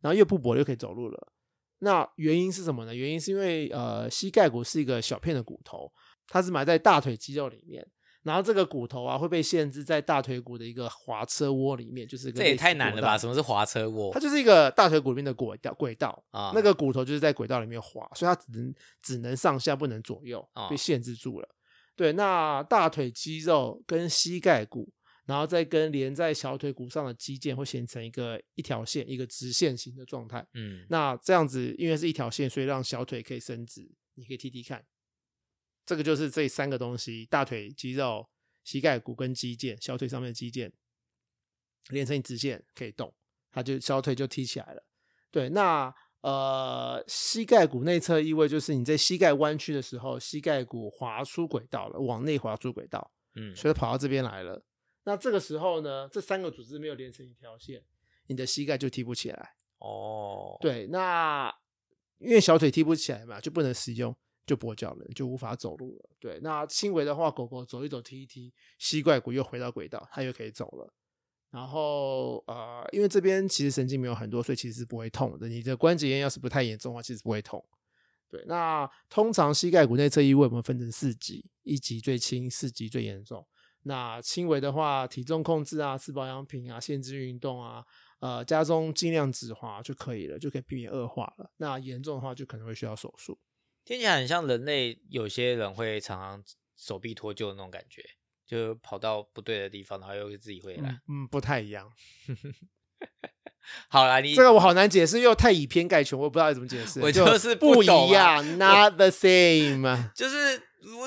[0.00, 1.32] 然后又不跛了，又可以走路了。
[1.78, 2.94] 那原因是什么呢？
[2.94, 5.92] 原因是因为呃，膝盖骨是一个小片的骨头，
[6.26, 7.86] 它是埋在大腿肌肉里面，
[8.22, 13.18] 然后这个骨头啊会被限制在大腿骨的一个滑车窝里面，就是这也太难了吧？
[13.18, 16.50] 什么是滑车窝它就是一个大腿骨里面的轨道，轨道啊？
[16.54, 21.48] 那个骨头就是在轨道里面滑，所以它只能只能上下，不能左右哦，被限制住了。
[21.94, 24.90] 对，那大腿肌肉跟膝盖骨，
[25.26, 30.46] 然后再跟连在小腿骨上的肌腱会形成一个一条线，一个直线型的状态。
[30.54, 34.86] 嗯，那这样子，因为是一条线，所以让小腿可以伸直，你可以踢踢看。
[35.84, 38.28] 这个就是这三个东西：大腿肌肉、
[38.64, 40.70] 膝盖骨跟肌腱，小腿上面的肌腱
[41.90, 43.14] 连成一直线可以动，
[43.52, 44.84] 它就小腿就踢起来了。
[45.30, 54.65] 对，那呃，膝盖骨内侧异位就是你在膝盖弯曲的时候，膝盖骨滑出轨道了，往内滑出轨道，嗯，所以跑到这边来了。
[55.06, 57.80] 那这个时候呢，这三个组织没有连成一条线，
[58.26, 59.54] 你的膝盖就踢不起来。
[59.78, 61.54] 哦，，对，那
[62.18, 64.12] 因为小腿踢不起来嘛，就不能使用，
[64.44, 66.10] 就跛脚了，就无法走路了。
[66.18, 70.92] 对，那轻微的话，狗狗走一走、踢一踢，膝盖骨又回到轨道，它又可以走了。
[71.50, 75.48] 然后呃，因为这边其实神经没有很多，所以其实是不会痛的。
[75.48, 77.64] 你的关节炎要是不太严重的话，其实不会痛。
[78.28, 83.46] 对，那通常膝盖骨内侧异位我们分成四级，一级最轻，四级最严重。
[83.88, 87.84] 那轻微的话，体重控制啊，吃保养品啊，限制运动啊，
[88.18, 91.52] 呃，家中尽量止滑就可以了，就可以避免恶化了。
[91.58, 93.38] 那严重的话，就可能会需要手术。
[93.84, 96.44] 听起来很像人类，有些人会常常
[96.76, 98.02] 手臂脱臼的那种感觉，
[98.44, 100.90] 就跑到不对的地方，然后又自己回来。
[100.90, 101.88] 嗯嗯，不太一样。
[103.88, 107.00] 好啦，你 这个我好难解释，又太以偏概全，我不知道怎么解释。
[107.00, 110.10] 我就就是不一样，not the same。
[110.14, 110.60] 就是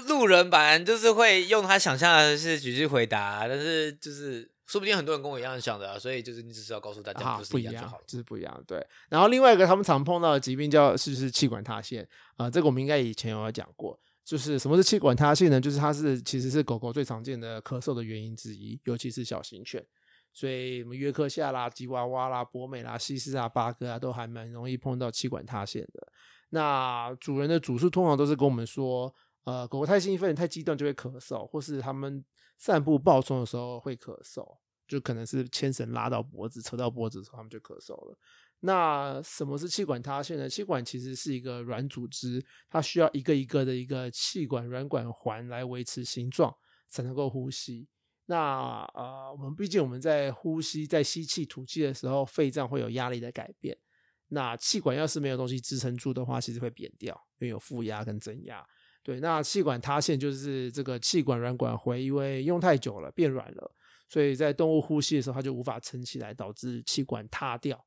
[0.08, 8.04] 路人版，就是会用他想象的事举去回答，但是就是说不定很多人跟我一样想的、啊，所以就是你只是要告诉大家啊，不不一样是一样就好了，。
[8.06, 8.64] 就是不一样。
[8.68, 12.08] 对，然后另外一个他们常碰到的疾病叫是不是气管塌陷
[12.38, 14.00] 啊、这个我们应该以前有讲过。
[14.26, 15.60] 就是什么是气管塌陷呢？
[15.60, 19.84] 就是它是其实是狗狗最常见的咳嗽的原因之一，尤其是小型犬。
[20.32, 26.08] 所以什么约克夏啦、吉娃娃啦、博美啦、西施啊、巴哥啊，都还蛮容易碰到气管塌陷的。
[26.50, 29.12] 那主人的主诉通常都是跟我们说，
[29.46, 32.24] 呃，狗狗太兴奋、太激动就会咳嗽，或是他们
[32.58, 38.18] 散步暴冲的时候会咳嗽，就可能是牵绳拉到脖子、扯到脖子的时候，他们就咳嗽了。
[38.62, 40.50] 那什么是气管塌陷呢？
[40.50, 46.54] 气管其实是一个软组织，它需要一个一个的一个气管软管环来维持形状，
[46.90, 47.88] 才能够呼吸。
[48.26, 53.76] 那呃，我们毕竟我们在呼吸、在吸气、吐气的时候，肺脏会有压力的改变。
[54.28, 58.64] 那气管要是没有东西支撑住的话，其实会扁掉，因为有负压跟增压。
[59.02, 63.76] 对，那气管塌陷就是这个气管软管回，因为用太久了变软了，
[64.08, 67.86] 所以在动物呼吸的时候，它就无法撑起来，导致气管塌掉。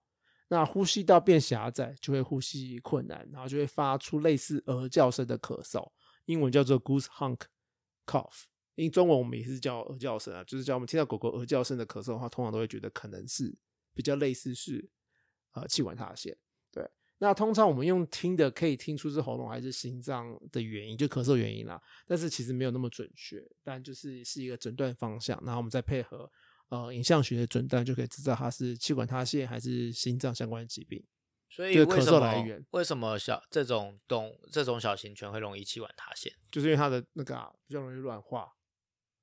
[0.49, 5.91] 那呼吸道变狭窄，就会呼吸困难，然后就会发出类似鹅叫声的咳嗽，
[6.25, 7.41] 英文叫做 goose honk
[8.07, 8.45] cough。
[8.75, 13.55] 因为中文我们也是叫鹅叫声啊，就是叫我们听到狗狗鹅叫声的咳嗽的话，通常都会觉得可能是
[13.95, 14.91] 比较类似是
[15.53, 16.37] 呃气管塌陷。
[17.23, 21.81] 对，那通常我们用听的可以听出是喉咙还是心脏的原因，就咳嗽原因啦。
[22.05, 26.29] 但是其实没有那么准确，但就是是一个诊断方向，然后我们再配合
[26.69, 31.01] 呃影像学的诊断，就可以知道它是气管塌陷还是心脏相关的疾病。
[31.49, 36.33] 所以这个咳为什么嗽来源为什么小这种动这种小型犬会容易气管塌陷？
[36.51, 38.49] 就是因为它的那个、啊、比较容易软化，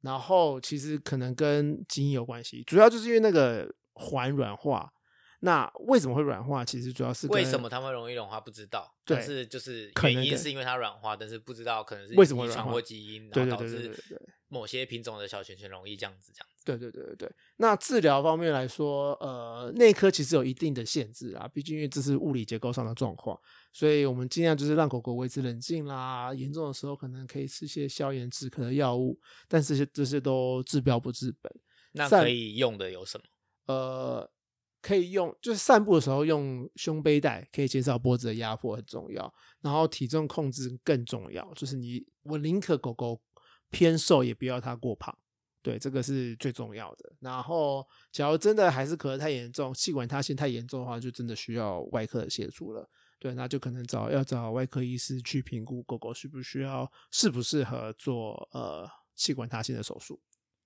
[0.02, 4.94] 然后其实可能跟基因有关系，主要就是因为那个环软化。
[5.42, 6.66] 那为什么会软化？
[6.66, 13.98] 其实主要是跟为什么它会容易软化不知道，对但是就是原因是因为它软化，但是不知道可能是为什么软化或基因，然后导致
[14.50, 16.66] 某些品种的小犬犬容易这样子这样子。
[16.66, 17.32] 对对对对对。
[17.58, 23.40] 那治疗方面来说，呃，内科其实有一定的限制啊，毕竟因为这是物理结构上的状况，
[23.72, 26.34] 所以我们尽量就是让狗狗维持冷静啦。
[26.34, 31.52] 严重的时候可能可以吃些消炎止咳的药物，但是这些这些都治标不治本。
[31.94, 33.24] 那可以用的有什么？
[33.66, 34.30] 呃，
[34.82, 39.34] 可以用，就是散步的时候用胸背带，可以减少脖子的压迫，很重要。
[39.62, 43.22] 然后体重控制更重要，就是你我宁可狗狗
[43.70, 45.16] 偏瘦，也不要它过胖。
[45.62, 47.14] 对，这个是最重要的。
[47.20, 52.90] 然后，假如真的还是咳得太严重，气管塌陷太严重的话，就真的需要外科的协助了。
[53.20, 60.22] 对，那就可能找要找外科医师去评估狗狗需不需要适不适合做呃气管塌陷的手术。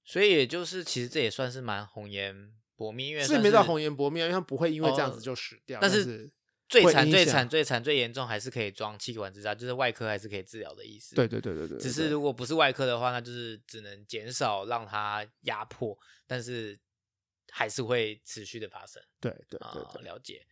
[0.05, 5.79] 所以也就是其实这也算是蛮红颜薄命，因为算是没到红颜薄命啊，因为他不会因为这样哦子就死掉。
[5.81, 6.31] 但是是
[6.69, 11.15] 最惨、最惨、最惨、最严重还是可以装气管支架，就是外科还是可以治疗的意思。
[11.15, 15.95] 对对对对对，只是如果不是外科的话，那就是只能减少让它压迫，
[16.25, 16.79] 但是
[17.51, 20.45] 还是会持续的发生对对啊、对对，了解。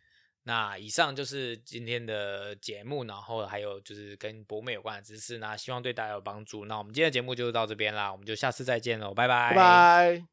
[0.43, 6.65] 那以上就是今天的节目，然后还有就是跟博美有关的知识，那希望对大家有帮助。
[6.65, 10.31] 那我们今天的节目就到这边啦，我们就下次再见喽，拜拜，拜拜。